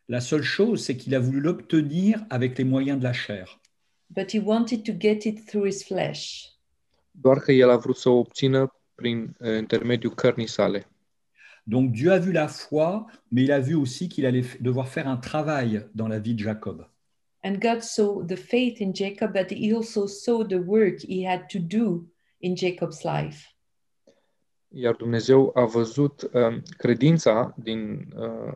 La 0.05 0.19
seule 0.19 0.43
chose, 0.57 0.83
c'est 0.83 0.97
qu'il 0.97 1.15
a 1.15 1.19
voulu 1.19 1.39
l'obtenir 1.39 2.25
avec 2.29 2.57
les 2.57 2.67
moyens 2.67 2.99
de 2.99 3.03
la 3.03 3.11
chair. 3.11 3.59
But 4.07 4.31
he 4.31 4.39
wanted 4.39 4.83
to 4.83 4.93
get 4.97 5.23
it 5.23 5.45
through 5.45 5.65
his 5.65 5.83
flesh. 5.83 6.45
Doar 7.11 7.39
că 7.39 7.51
el 7.51 7.69
a 7.69 7.77
vrut 7.77 7.97
să 7.97 8.09
o 8.09 8.17
obțină 8.17 8.73
prin 8.95 9.35
uh, 9.39 9.57
intermediul 9.57 10.13
cărnii 10.13 10.47
sale. 10.47 10.87
Donc 11.63 11.91
Dieu 11.91 12.13
a 12.13 12.17
vu 12.17 12.31
la 12.31 12.47
foi, 12.47 13.05
mais 13.27 13.43
il 13.43 13.51
a 13.51 13.59
vu 13.59 13.75
aussi 13.75 14.07
qu'il 14.07 14.25
allait 14.25 14.57
devoir 14.61 14.87
faire 14.87 15.07
un 15.07 15.17
travail 15.17 15.89
dans 15.91 16.07
la 16.07 16.19
vie 16.19 16.33
de 16.33 16.43
Jacob. 16.43 16.89
And 17.43 17.57
God 17.59 17.81
saw 17.81 18.23
the 18.25 18.35
faith 18.35 18.79
in 18.79 18.93
Jacob, 18.93 19.33
but 19.33 19.51
he 19.51 19.73
also 19.73 20.05
saw 20.05 20.45
the 20.45 20.59
work 20.65 20.99
he 21.01 21.25
had 21.25 21.47
to 21.49 21.59
do 21.59 22.07
in 22.37 22.55
Jacob's 22.55 23.01
life. 23.03 23.45
Iar 24.67 24.95
Dumnezeu 24.95 25.51
a 25.53 25.65
văzut 25.65 26.29
um, 26.33 26.63
credința 26.77 27.53
din 27.57 28.07
uh, 28.15 28.53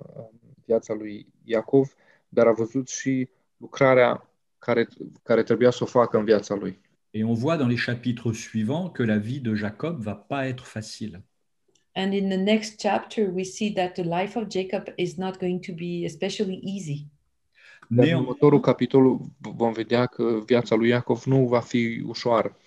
viața 0.66 0.94
lui 0.94 1.28
Iacov, 1.44 1.96
dar 2.30 2.48
a 2.48 2.52
văzut 2.52 2.90
și 2.90 3.30
lucrarea 3.58 4.30
care, 4.60 4.88
care 5.24 5.44
trebuia 5.44 5.70
să 5.70 5.84
o 5.84 5.86
facă 5.86 6.18
în 6.18 6.26
viața 6.26 6.56
lui. 6.56 6.80
Et 7.14 7.24
on 7.24 7.34
voit 7.34 7.58
dans 7.58 7.70
les 7.70 7.86
chapitres 7.86 8.38
suivants 8.38 8.92
que 8.94 9.06
la 9.06 9.18
vie 9.18 9.40
de 9.40 9.54
Jacob 9.54 10.02
va 10.02 10.16
pas 10.16 10.46
être 10.46 10.64
facile. 10.64 11.26
And 11.94 12.14
in 12.14 12.30
the 12.30 12.38
next 12.38 12.80
chapter, 12.80 13.30
we 13.34 13.44
see 13.44 13.74
that 13.74 13.94
the 13.94 14.04
life 14.04 14.40
of 14.40 14.48
Jacob 14.50 14.94
is 14.96 15.16
not 15.16 15.38
going 15.38 15.66
to 15.66 15.74
be 15.74 16.06
especially 16.06 16.62
easy. 16.64 17.06
Dar 17.90 18.06
în 18.06 18.12
Néan- 18.12 18.20
următorul 18.20 18.60
capitol 18.60 19.20
vom 19.40 19.72
vedea 19.74 20.06
că 20.06 20.40
viața 20.46 20.76
lui 20.76 20.90
Iacov 20.90 21.24
nu 21.24 21.48
va 21.48 21.60
fi 21.60 22.04
ușoară. 22.06 22.58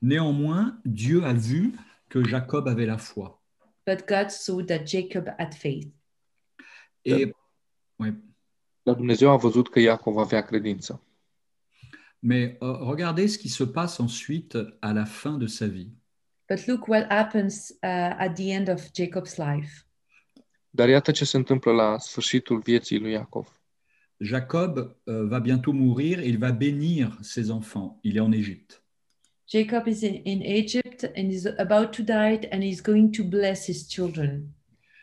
Néanmoins, 0.00 0.80
Dieu 0.84 1.24
a 1.24 1.32
vu 1.32 1.72
que 2.08 2.22
Jacob 2.24 2.68
avait 2.68 2.86
la 2.86 2.98
foi. 2.98 3.38
But 3.86 4.06
God 4.06 4.30
saw 4.30 4.62
that 4.62 4.86
Jacob 4.86 5.28
had 5.38 5.54
faith. 5.54 5.92
Et, 7.04 7.32
ouais. 7.98 8.14
Dar 8.82 8.94
Dumnezeu 8.94 9.30
a 9.30 9.36
văzut 9.36 9.68
că 9.68 9.80
Iacov 9.80 10.18
avea 10.18 10.42
credință. 10.42 11.02
Mais 12.18 12.56
euh, 12.60 12.76
regardez 12.80 13.28
ce 13.32 13.38
qui 13.38 13.48
se 13.48 13.64
passe 13.64 14.02
ensuite 14.02 14.58
à 14.80 14.92
la 14.92 15.04
fin 15.04 15.38
de 15.38 15.46
sa 15.46 15.66
vie. 15.66 15.90
But 16.48 16.66
look 16.66 16.88
what 16.88 17.06
happens 17.10 17.70
uh, 17.82 18.14
at 18.18 18.34
the 18.34 18.50
end 18.50 18.68
of 18.68 18.90
Jacob's 18.94 19.36
life. 19.36 19.86
Dar 20.70 20.88
iată 20.88 21.10
ce 21.10 21.24
se 21.24 21.36
întâmplă 21.36 21.72
la 21.72 21.98
sfârșitul 21.98 22.60
vieții 22.60 22.98
lui 22.98 23.12
Iacov. 23.12 23.60
Jacob 24.20 24.78
euh, 24.78 25.28
va 25.28 25.38
bientôt 25.38 25.72
mourir 25.72 26.18
et 26.18 26.26
il 26.26 26.38
va 26.38 26.50
bénir 26.50 27.18
ses 27.20 27.50
enfants. 27.50 27.98
Il 28.02 28.16
est 28.16 28.22
en 28.22 28.32
Égypte. 28.32 28.82
Jacob 29.50 29.86
is 29.86 30.02
in, 30.02 30.14
in 30.24 30.42
Egypt 30.42 31.04
and 31.16 31.32
is 31.32 31.46
about 31.46 31.92
to 31.92 32.02
die 32.02 32.48
and 32.52 32.62
he's 32.62 32.82
going 32.82 33.10
to 33.12 33.24
bless 33.24 33.66
his 33.66 33.88
children. 33.88 34.54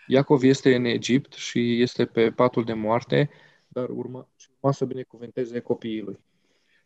Iacov 0.08 0.44
este 0.44 0.76
în 0.76 0.86
Egipt 0.86 1.34
și 1.34 1.82
este 1.82 2.06
pe 2.06 2.32
patul 2.32 2.64
de 2.64 2.74
moarte, 2.74 3.30
dar 3.68 3.90
urma, 3.90 4.30
urma 4.62 4.74
să 4.74 4.86
binecuvânteze 4.86 5.60
copiii 5.60 6.02
lui. 6.02 6.20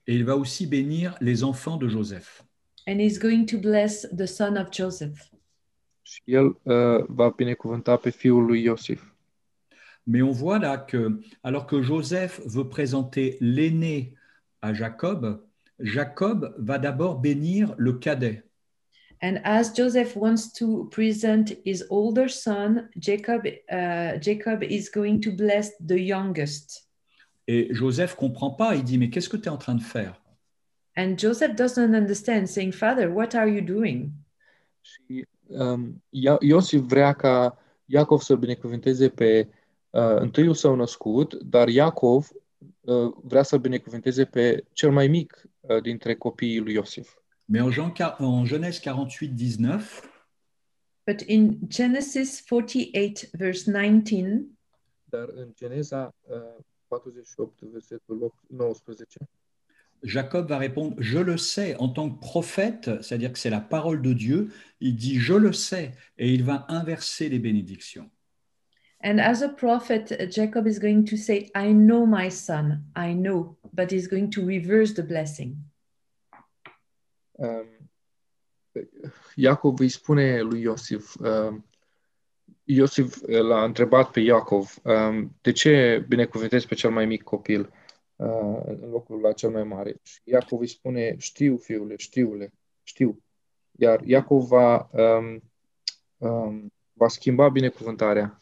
Et 0.03 0.15
il 0.15 0.23
va 0.23 0.33
aussi 0.33 0.67
bénir 0.67 1.15
les 1.19 1.41
enfants 1.41 1.79
de 1.79 1.87
Joseph. 1.87 2.41
And 2.85 2.99
he's 2.99 3.19
going 3.19 3.49
to 3.49 3.57
bless 3.57 4.07
the 4.15 4.25
son 4.25 4.55
of 4.55 4.67
Joseph. 4.71 5.19
Și 6.01 6.21
el 6.25 6.45
uh, 6.45 7.05
va 7.07 7.29
binecuvânta 7.29 7.95
pe 7.95 8.09
fiul 8.09 8.45
lui 8.45 8.61
Iosif. 8.61 9.13
Mais 10.03 10.21
on 10.21 10.31
voit 10.31 10.59
là 10.59 10.77
que, 10.77 11.19
alors 11.41 11.65
que 11.65 11.81
Joseph 11.81 12.39
veut 12.45 12.67
présenter 12.67 13.37
l'aîné 13.39 14.13
à 14.59 14.73
Jacob, 14.73 15.48
Jacob 15.79 16.53
va 16.57 16.77
d'abord 16.77 17.19
bénir 17.19 17.73
le 17.77 17.93
cadet. 17.93 18.43
And 19.21 19.41
as 19.43 19.73
Joseph 19.75 20.15
wants 20.15 20.53
to 20.53 20.87
present 20.91 21.57
his 21.65 21.85
older 21.89 22.29
son, 22.29 22.87
Jacob, 22.97 23.45
uh, 23.69 24.17
Jacob 24.21 24.63
is 24.63 24.89
going 24.89 25.19
to 25.21 25.31
bless 25.31 25.71
the 25.85 25.99
youngest. 25.99 26.87
Et 27.47 27.67
Joseph 27.71 28.15
comprend 28.15 28.51
pas, 28.51 28.75
il 28.75 28.83
dit, 28.83 28.97
mais 28.97 29.09
qu'est-ce 29.09 29.27
que 29.27 29.37
tu 29.37 29.49
es 29.49 29.51
en 29.51 29.57
train 29.57 29.75
de 29.75 29.83
faire? 29.83 30.21
And 30.95 31.17
Joseph 31.17 31.55
doesn't 31.55 31.93
understand, 31.93 32.47
saying, 32.47 32.71
Father, 32.71 33.09
what 33.11 33.35
are 33.35 33.49
you 33.49 33.61
doing? 33.61 34.11
Și 34.81 35.27
um, 35.47 36.03
Iosif 36.39 36.81
vrea 36.81 37.13
ca 37.13 37.57
Iacov 37.85 38.21
să 38.21 38.35
binecuvânteze 38.35 39.09
pe 39.09 39.47
uh, 39.89 40.15
întâiul 40.19 40.53
său 40.53 40.75
născut, 40.75 41.33
dar 41.33 41.67
Iacov 41.67 42.29
vrea 43.23 43.43
să 43.43 43.57
binecuvânteze 43.57 44.25
pe 44.25 44.63
cel 44.73 44.91
mai 44.91 45.07
mic 45.07 45.41
uh, 45.59 45.81
dintre 45.81 46.15
copiii 46.15 46.59
lui 46.59 46.73
Iosif. 46.73 47.17
Mais 47.45 47.61
en, 47.61 47.71
Jean, 47.71 47.93
en 48.19 48.45
Genèse 48.45 48.79
48, 48.79 49.31
19, 49.35 50.09
But 51.05 51.21
in 51.27 51.57
Genesis 51.67 52.41
48, 52.41 53.29
verse 53.31 53.71
19, 53.71 54.57
Dar 55.05 55.29
în 55.33 55.51
Geneza 55.55 56.15
uh, 56.29 56.63
48, 56.87 57.59
versetul 57.71 58.33
19, 58.47 59.19
Jacob 60.03 60.47
va 60.47 60.57
répondre, 60.57 60.95
je 60.99 61.17
le 61.17 61.37
sais, 61.37 61.75
en 61.77 61.89
tant 61.89 62.09
que 62.09 62.19
prophète, 62.19 63.01
c'est-à-dire 63.01 63.33
que 63.33 63.39
c'est 63.39 63.49
la 63.49 63.59
parole 63.59 64.01
de 64.01 64.13
Dieu, 64.13 64.49
il 64.79 64.95
dit, 64.95 65.19
je 65.19 65.33
le 65.33 65.51
sais, 65.51 65.93
et 66.17 66.33
il 66.33 66.43
va 66.43 66.65
inverser 66.69 67.27
les 67.27 67.39
bénédictions. 67.39 68.09
And 69.01 69.19
as 69.19 69.41
a 69.41 69.49
prophet, 69.49 70.11
uh, 70.11 70.25
Jacob 70.25 70.67
is 70.67 70.79
going 70.79 71.05
to 71.05 71.17
say, 71.17 71.49
I 71.55 71.71
know 71.71 72.05
my 72.05 72.29
son, 72.29 72.83
I 72.95 73.13
know, 73.13 73.57
but 73.73 73.91
he's 73.91 74.07
going 74.07 74.31
to 74.31 74.45
reverse 74.45 74.93
the 74.93 75.03
blessing. 75.03 75.57
um, 77.39 77.67
Iacov 79.35 79.79
îi 79.79 79.89
spune 79.89 80.41
lui 80.41 80.61
Iosif, 80.61 81.15
um, 81.19 81.65
Iosif 82.63 83.21
l-a 83.25 83.63
întrebat 83.63 84.11
pe 84.11 84.19
Iacov, 84.19 84.75
um, 84.83 85.35
de 85.41 85.51
ce 85.51 86.05
binecuvântezi 86.07 86.67
pe 86.67 86.75
cel 86.75 86.91
mai 86.91 87.05
mic 87.05 87.23
copil 87.23 87.73
uh, 88.15 88.61
în 88.65 88.89
locul 88.89 89.21
la 89.21 89.31
cel 89.31 89.49
mai 89.49 89.63
mare? 89.63 89.99
Și 90.03 90.21
Iacov 90.23 90.59
îi 90.59 90.67
spune, 90.67 91.15
știu, 91.17 91.57
fiule, 91.57 91.95
știule, 91.95 92.53
știu. 92.83 93.23
Iar 93.71 94.01
Iacov 94.03 94.47
va, 94.47 94.89
um, 94.91 95.41
um, 96.17 96.73
va 96.93 97.07
schimba 97.07 97.49
binecuvântarea. 97.49 98.39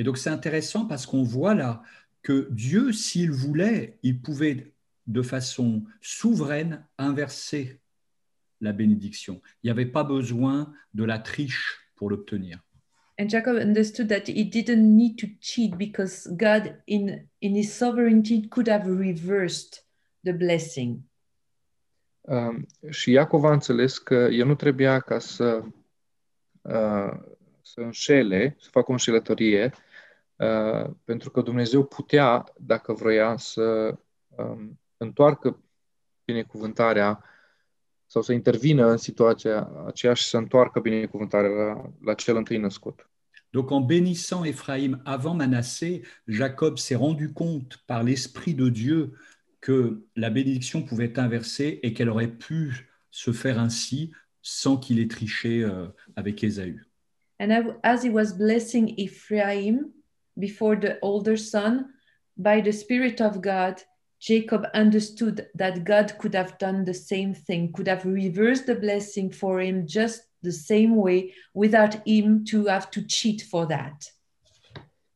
Et 0.00 0.02
donc 0.02 0.16
c'est 0.16 0.30
intéressant 0.30 0.86
parce 0.86 1.04
qu'on 1.04 1.22
voit 1.22 1.54
là 1.54 1.82
que 2.22 2.48
Dieu, 2.52 2.90
s'il 2.90 3.30
voulait, 3.30 3.98
il 4.02 4.22
pouvait 4.22 4.72
de 5.06 5.20
façon 5.20 5.84
souveraine 6.00 6.86
inverser 6.96 7.80
la 8.62 8.72
bénédiction. 8.72 9.42
Il 9.62 9.66
n'y 9.66 9.70
avait 9.70 9.92
pas 9.92 10.02
besoin 10.02 10.72
de 10.94 11.04
la 11.04 11.18
triche 11.18 11.80
pour 11.96 12.08
l'obtenir. 12.08 12.60
And 13.18 13.28
Jacob 13.28 13.56
understood 13.56 14.08
that 14.08 14.26
he 14.26 14.46
didn't 14.46 14.96
need 14.96 15.18
to 15.18 15.26
cheat 15.38 15.76
because 15.76 16.26
God, 16.28 16.76
in, 16.86 17.26
in 17.42 17.54
his 17.54 17.70
sovereignty, 17.70 18.48
could 18.48 18.68
have 18.68 18.86
reversed 18.86 19.84
the 20.24 20.32
blessing. 20.32 21.02
Um, 22.22 22.66
și 22.90 23.10
Iacov 23.10 23.44
a 23.44 23.52
înțeles 23.52 23.98
că 23.98 24.14
el 24.14 24.46
nu 24.46 24.54
trebuia 24.54 25.00
ca 25.00 25.18
să, 25.18 25.62
uh, 26.62 27.12
să 27.62 27.80
înșele, 27.80 28.56
să 28.58 28.68
facă 28.70 28.86
o 28.88 28.92
înșelătorie, 28.92 29.64
uh, 29.64 29.88
pentru 31.04 31.30
că 31.30 31.40
Dumnezeu 31.40 31.84
putea, 31.84 32.44
dacă 32.56 32.92
vroia, 32.92 33.36
să 33.36 33.98
um, 34.28 34.80
întoarcă 34.96 35.62
binecuvântarea 36.24 37.24
sau 38.06 38.22
să 38.22 38.32
intervină 38.32 38.90
în 38.90 38.96
situația 38.96 39.70
aceea 39.86 40.14
și 40.14 40.24
să 40.24 40.36
întoarcă 40.36 40.80
binecuvântarea 40.80 41.50
la, 41.50 41.92
la 42.04 42.14
cel 42.14 42.36
întâi 42.36 42.58
născut. 42.58 43.10
Donc 43.52 43.70
en 43.70 43.86
bénissant 43.86 44.44
Éphraïm 44.44 45.00
avant 45.04 45.34
Manassé, 45.34 46.02
Jacob 46.26 46.78
s'est 46.78 46.96
rendu 46.96 47.32
compte 47.32 47.82
par 47.86 48.02
l'Esprit 48.04 48.54
de 48.54 48.68
Dieu 48.68 49.12
que 49.58 50.00
la 50.14 50.30
bénédiction 50.30 50.82
pouvait 50.82 51.06
être 51.06 51.18
inversée 51.18 51.80
et 51.82 51.92
qu'elle 51.92 52.08
aurait 52.08 52.36
pu 52.38 52.88
se 53.10 53.32
faire 53.32 53.58
ainsi 53.58 54.12
sans 54.40 54.78
qu'il 54.78 55.00
ait 55.00 55.08
triché 55.08 55.64
euh, 55.64 55.88
avec 56.14 56.42
Ésaü. 56.44 56.86
And 57.40 57.76
as 57.82 58.04
he 58.04 58.10
was 58.10 58.32
blessing 58.36 58.94
Ephraim 58.96 59.90
before 60.38 60.76
the 60.76 60.98
older 61.02 61.36
son, 61.36 61.86
by 62.36 62.60
the 62.60 62.72
Spirit 62.72 63.20
of 63.20 63.40
God, 63.40 63.74
Jacob 64.20 64.66
understood 64.74 65.48
that 65.54 65.84
God 65.84 66.18
could 66.18 66.34
have 66.34 66.58
done 66.58 66.84
the 66.84 66.94
same 66.94 67.32
thing, 67.32 67.72
could 67.72 67.88
have 67.88 68.04
reversed 68.04 68.66
the 68.66 68.74
blessing 68.74 69.30
for 69.30 69.60
him 69.60 69.86
just 69.86 70.22
the 70.42 70.52
same 70.52 70.94
way 70.96 71.32
without 71.54 72.06
him 72.06 72.44
to 72.44 72.66
have 72.66 72.90
to 72.90 73.00
cheat 73.02 73.42
for 73.42 73.66
that. 73.66 74.14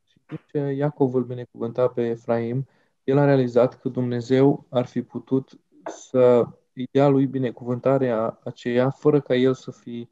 Și 0.04 0.18
timp 0.26 0.40
ce 0.46 0.58
Iacov 0.58 1.14
îl 1.14 1.24
binecuvânta 1.24 1.88
pe 1.88 2.02
Efraim, 2.02 2.66
el 3.04 3.18
a 3.18 3.24
realizat 3.24 3.80
că 3.80 3.88
Dumnezeu 3.88 4.66
ar 4.68 4.86
fi 4.86 5.02
putut 5.02 5.60
să 5.86 6.46
îi 6.74 6.88
dea 6.90 7.08
lui 7.08 7.26
binecuvântarea 7.26 8.40
aceea 8.44 8.90
fără 8.90 9.20
ca 9.20 9.34
el 9.34 9.54
să 9.54 9.70
fi, 9.70 10.08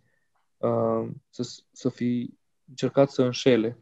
uh, 0.56 1.08
să, 1.30 1.60
să 1.72 1.88
fi 1.88 2.34
încercat 2.68 3.10
să 3.10 3.22
înșele. 3.22 3.78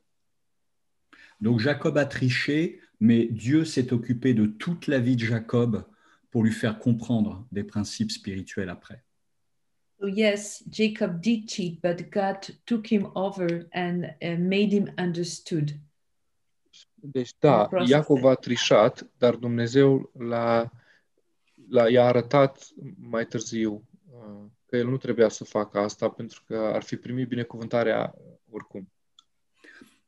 Donc 1.41 1.59
Jacob 1.59 1.97
a 1.97 2.05
triché, 2.05 2.81
mais 3.01 3.27
Dieu 3.27 3.65
s'est 3.65 3.93
occupé 3.93 4.35
de 4.35 4.47
toute 4.47 4.87
la 4.87 4.99
vie 4.99 5.17
de 5.17 5.25
Jacob 5.25 5.85
pour 6.31 6.45
lui 6.45 6.53
faire 6.53 6.79
comprendre 6.79 7.47
des 7.51 7.65
principes 7.65 8.11
spirituels 8.11 8.69
après. 8.69 9.03
So 10.01 10.07
yes, 10.09 10.63
Jacob 10.71 11.21
did 11.21 11.49
cheat, 11.49 11.81
but 11.83 12.11
God 12.11 12.39
took 12.65 12.91
him 12.91 13.11
over 13.15 13.69
and 13.75 14.15
uh, 14.23 14.39
made 14.39 14.73
him 14.73 14.91
understood. 14.99 15.73
Deci, 16.95 17.35
da. 17.39 17.69
Iacov 17.87 18.25
a 18.25 18.35
trișat, 18.35 19.11
dar 19.19 19.35
Dumnezeu 19.35 20.11
l-a, 20.19 20.71
l-a, 21.69 21.89
i-a 21.89 22.05
arătat 22.05 22.69
mai 22.97 23.27
târziu 23.27 23.89
uh, 24.13 24.45
că 24.67 24.77
el 24.77 24.89
nu 24.89 24.97
trebuia 24.97 25.29
să 25.29 25.45
facă 25.45 25.79
asta 25.79 26.09
pentru 26.09 26.43
că 26.47 26.57
ar 26.57 26.83
fi 26.83 26.97
primit 26.97 27.29
binecuvântarea 27.29 28.15
oricum. 28.51 28.93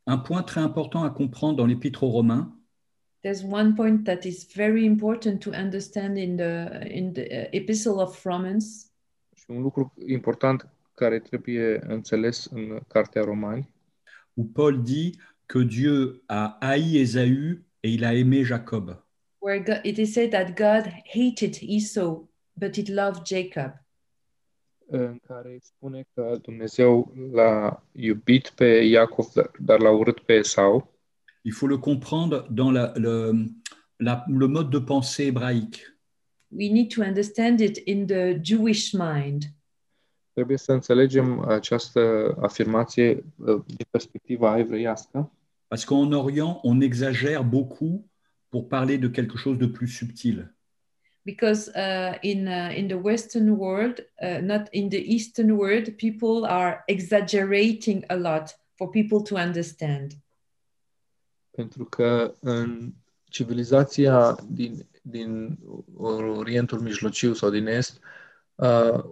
Un 0.06 0.18
point 0.18 0.42
très 0.42 0.60
important 0.60 1.04
à 1.04 1.10
comprendre 1.10 1.56
dans 1.56 1.66
l'épître 1.66 2.02
aux 2.02 2.10
Romains, 2.10 2.52
There's 3.22 3.44
one 3.44 3.74
point 3.76 4.02
that 4.04 4.24
is 4.24 4.48
very 4.56 4.84
important 4.84 5.38
to 5.42 5.52
understand 5.52 6.16
in 6.16 6.36
the 6.36 6.82
in 6.90 7.12
the 7.12 7.22
uh, 7.30 7.48
Epistle 7.52 8.00
of 8.00 8.24
Romans. 8.24 8.90
Și 9.36 9.44
un 9.48 9.62
lucru 9.62 9.92
important 10.06 10.68
care 10.94 11.18
trebuie 11.18 11.80
înțeles 11.86 12.44
în 12.50 12.80
Cartea 12.88 13.22
Romani, 13.22 13.72
où 14.34 14.44
Paul 14.44 14.82
dit 14.82 15.18
que 15.46 15.62
Dieu 15.64 16.22
a 16.26 16.56
haï 16.60 16.96
Ésaü 16.96 17.64
et 17.80 17.92
il 17.92 18.04
a 18.04 18.12
aimé 18.12 18.42
Jacob. 18.42 19.04
where 19.38 19.60
God, 19.60 19.80
it 19.84 19.98
is 19.98 20.12
said 20.12 20.30
that 20.30 20.54
God 20.56 20.92
hated 21.12 21.58
Esau, 21.62 22.28
but 22.56 22.76
it 22.76 22.88
loved 22.88 23.24
Jacob. 23.26 23.72
În 24.96 25.18
care 25.26 25.58
spune 25.62 26.04
că 26.14 26.38
Dumnezeu 26.42 27.14
l-a 27.32 27.82
iubit 27.92 28.48
pe 28.56 28.64
Iacov, 28.64 29.26
dar- 29.34 29.50
dar 29.58 29.80
l-a 29.80 29.90
urât 29.90 30.18
pe 30.20 30.32
Esau. 30.32 30.92
Il 31.42 31.52
faut 31.52 31.70
le 31.70 31.78
comprendre 31.78 32.46
dans 32.50 32.72
la- 32.72 32.92
le, 32.94 33.32
la- 33.96 34.24
le 34.38 34.46
mode 34.46 34.70
de 34.70 34.78
pensée 34.80 35.24
hébraïque. 35.32 35.80
We 36.48 36.70
need 36.70 36.94
to 36.94 37.02
understand 37.02 37.60
it 37.60 37.76
in 37.76 38.06
the 38.06 38.38
Jewish 38.42 38.90
mind. 38.92 39.42
Trebuie 40.32 40.56
să 40.58 40.72
înțelegem 40.72 41.38
această 41.40 42.34
afirmație 42.40 43.24
uh, 43.36 43.62
din 43.66 43.86
perspectiva 43.90 44.58
evreiască, 44.58 45.32
Parce 45.68 45.86
qu'en 45.86 46.12
Orient, 46.12 46.58
on 46.62 46.80
exagère 46.82 47.42
beaucoup 47.48 48.04
pour 48.48 48.66
parler 48.68 48.98
de 48.98 49.08
quelque 49.10 49.36
chose 49.38 49.56
de 49.58 49.68
plus 49.68 49.96
subtil. 49.96 50.56
Because 51.24 51.70
uh, 51.74 52.18
in 52.20 52.46
uh, 52.46 52.72
in 52.76 52.86
the 52.88 52.96
Western 52.96 53.56
world, 53.56 54.04
uh, 54.22 54.40
not 54.40 54.68
in 54.70 54.88
the 54.88 55.14
Eastern 55.14 55.50
world, 55.50 55.96
people 55.96 56.44
are 56.46 56.82
exaggerating 56.86 58.04
a 58.08 58.16
lot 58.16 58.58
for 58.74 58.90
people 58.90 59.22
to 59.22 59.36
understand. 59.36 60.12
Pentru 61.50 61.84
că 61.84 62.34
în 62.40 62.92
civilizația 63.24 64.36
din, 64.48 64.86
din 65.02 65.58
Orientul 65.96 66.80
Mijlociu 66.80 67.34
sau 67.34 67.50
din 67.50 67.66
Est, 67.66 68.00
uh, 68.54 69.04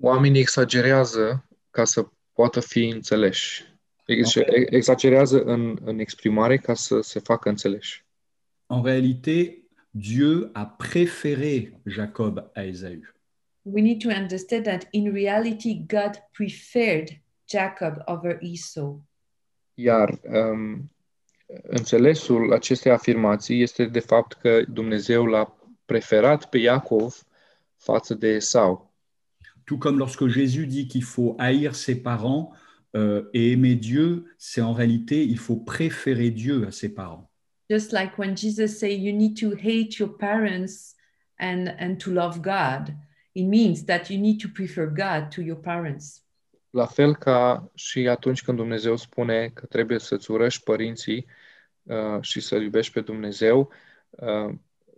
oamenii 0.00 0.40
exagerează 0.40 1.48
ca 1.70 1.84
să 1.84 2.08
poată 2.32 2.60
fi 2.60 2.88
înțeleși. 2.88 3.64
Ex- 4.04 4.36
Ok. 4.36 4.46
Exagerează 4.50 5.42
în, 5.42 5.78
în 5.84 5.98
exprimare 5.98 6.56
ca 6.56 6.74
să 6.74 7.00
se 7.00 7.20
facă 7.20 7.48
înțeleși. 7.48 8.06
En 8.66 8.82
réalité, 8.82 9.67
Dieu 9.98 10.50
a 10.54 10.64
préféré 10.64 11.72
Jacob 11.84 12.50
à 12.54 12.64
Ésaü. 12.64 13.02
We 13.64 13.82
need 13.82 14.00
to 14.02 14.10
understand 14.10 14.62
that 14.64 14.86
in 14.92 15.12
reality, 15.12 15.74
God 15.74 16.22
preferred 16.32 17.10
Jacob 17.46 18.02
over 18.06 18.38
Esau. 18.40 19.00
Iar 19.74 20.20
um, 20.22 20.90
înțelesul 21.62 22.52
acestei 22.52 22.92
afirmații 22.92 23.62
este 23.62 23.84
de 23.84 24.00
fapt 24.00 24.32
că 24.32 24.62
Dumnezeu 24.68 25.24
l-a 25.26 25.56
preferat 25.84 26.48
pe 26.48 26.58
Iacov 26.58 27.22
față 27.76 28.14
de 28.14 28.28
Esau. 28.28 28.92
Tout 29.64 29.80
comme 29.80 29.98
lorsque 29.98 30.26
Jésus 30.26 30.66
dit 30.66 30.86
qu'il 30.86 31.04
faut 31.04 31.34
haïr 31.38 31.74
ses 31.74 32.00
parents 32.02 32.52
euh, 32.94 33.28
et 33.32 33.50
aimer 33.50 33.74
Dieu, 33.74 34.34
c'est 34.36 34.62
en 34.62 34.72
réalité, 34.72 35.22
il 35.22 35.38
faut 35.38 35.56
préférer 35.64 36.30
Dieu 36.30 36.66
à 36.66 36.70
ses 36.70 36.88
parents. 36.88 37.28
Just 37.70 37.92
like 37.92 38.12
when 38.16 38.34
Jesus 38.34 38.78
say 38.78 38.92
you 38.94 39.16
need 39.16 39.36
to 39.40 39.54
hate 39.56 39.98
your 39.98 40.16
parents 40.16 40.94
and, 41.38 41.68
and 41.78 42.00
to 42.00 42.10
love 42.10 42.40
God, 42.40 42.94
it 43.32 43.46
means 43.46 43.84
that 43.84 44.10
you 44.10 44.18
need 44.18 44.40
to 44.40 44.48
prefer 44.48 44.86
God 44.86 45.30
to 45.30 45.42
your 45.42 45.60
parents. 45.60 46.22
La 46.70 46.86
fel 46.86 47.16
ca 47.16 47.70
și 47.74 48.08
atunci 48.08 48.42
când 48.42 48.56
Dumnezeu 48.56 48.96
spune 48.96 49.48
că 49.48 49.66
trebuie 49.66 49.98
să-ți 49.98 50.30
urăști 50.30 50.62
părinții 50.62 51.26
uh, 51.82 52.20
și 52.20 52.40
să 52.40 52.56
iubești 52.56 52.92
pe 52.92 53.00
Dumnezeu, 53.00 53.72
uh, 54.10 54.54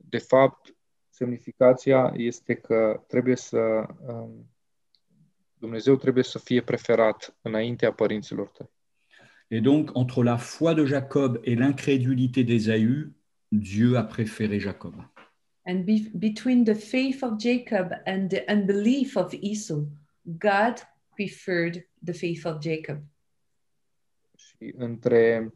de 0.08 0.18
fapt, 0.18 0.74
semnificația 1.08 2.12
este 2.16 2.54
că 2.54 3.04
trebuie 3.06 3.36
să 3.36 3.86
um, 4.06 4.50
Dumnezeu 5.54 5.96
trebuie 5.96 6.24
să 6.24 6.38
fie 6.38 6.62
preferat 6.62 7.36
înaintea 7.42 7.92
părinților 7.92 8.48
tăi. 8.48 8.70
Et 9.50 9.60
donc, 9.60 9.90
entre 9.96 10.22
la 10.22 10.38
foi 10.38 10.74
de 10.74 10.86
Jacob 10.86 11.40
et 11.44 11.56
l'incrédulité 11.56 12.44
d'Ésaü, 12.44 13.12
Dieu 13.52 13.96
a 13.96 14.04
préféré 14.04 14.60
Jacob. 14.60 14.94
And 15.66 15.84
be- 15.84 16.08
between 16.14 16.64
the 16.64 16.74
faith 16.74 17.22
of 17.22 17.38
Jacob 17.38 17.92
and 18.06 18.28
the 18.28 18.44
unbelief 18.48 19.16
of 19.16 19.34
Esau, 19.34 19.82
God 20.26 20.76
preferred 21.16 21.84
the 22.04 22.12
faith 22.14 22.46
of 22.46 22.62
Jacob. 22.62 22.98
Și 24.36 24.72
între 24.76 25.52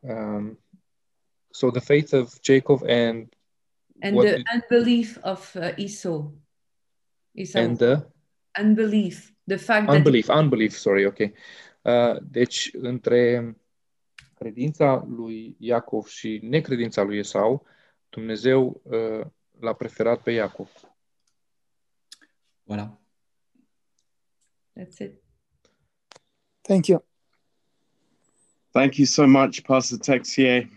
um, 0.00 0.58
so 1.50 1.70
the 1.70 1.80
faith 1.80 2.12
of 2.12 2.38
Jacob 2.42 2.82
and 2.88 3.28
And 4.02 4.18
the 4.20 4.36
did- 4.36 4.42
unbelief 4.54 5.18
of 5.22 5.54
uh, 5.54 5.72
Esau. 5.76 6.30
Esau. 7.32 7.60
and 7.60 7.76
the? 7.78 8.06
Unbelief. 8.60 9.34
The 9.46 9.56
fact 9.56 9.86
that 9.86 9.96
unbelief, 9.96 10.28
unbelief, 10.28 10.72
sorry, 10.76 11.04
ok. 11.06 11.18
Uh, 11.82 12.16
deci 12.22 12.70
între 12.72 13.54
credința 14.34 15.04
lui 15.08 15.56
Iacov 15.58 16.06
și 16.06 16.40
necredința 16.42 17.02
lui 17.02 17.18
Esau, 17.18 17.66
Dumnezeu 18.08 18.80
uh, 18.84 19.26
l-a 19.60 19.72
preferat 19.72 20.22
pe 20.22 20.30
Iacov. 20.30 20.70
Voilà. 22.64 22.98
that's 24.76 25.00
it. 25.00 25.22
Thank 26.62 26.86
you. 26.86 27.04
Thank 28.72 28.96
you 28.96 29.06
so 29.06 29.26
much, 29.26 29.62
Pastor 29.62 29.98
Texier. 29.98 30.68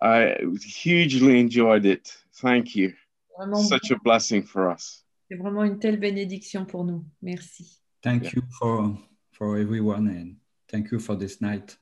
I 0.00 0.34
hugely 0.82 1.38
enjoyed 1.38 1.84
it. 1.84 2.26
Thank 2.40 2.74
you. 2.74 2.92
Vraiment, 3.36 3.66
Such 3.66 3.90
a 3.90 3.98
blessing 4.02 4.42
for 4.44 4.72
us. 4.72 5.04
c'est 5.28 5.36
vraiment 5.36 5.64
une 5.64 5.78
telle 5.78 5.98
bénédiction 5.98 6.64
pour 6.64 6.84
nous. 6.84 7.04
Merci. 7.22 7.80
Thank 8.02 8.32
you 8.32 8.42
for, 8.58 8.96
for 9.34 9.58
everyone 9.58 10.06
and 10.08 10.36
thank 10.68 10.90
you 10.90 10.98
for 10.98 11.16
this 11.16 11.40
night. 11.40 11.76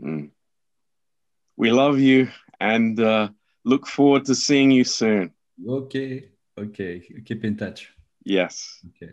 Mm. 0.00 0.30
We 1.56 1.72
love 1.72 1.98
you 1.98 2.28
and 2.60 3.00
uh, 3.00 3.30
look 3.64 3.86
forward 3.86 4.26
to 4.26 4.34
seeing 4.34 4.70
you 4.70 4.84
soon. 4.84 5.32
Okay, 5.66 6.28
okay. 6.56 7.02
Keep 7.24 7.44
in 7.44 7.56
touch. 7.56 7.90
Yes. 8.24 8.80
Okay. 8.90 9.12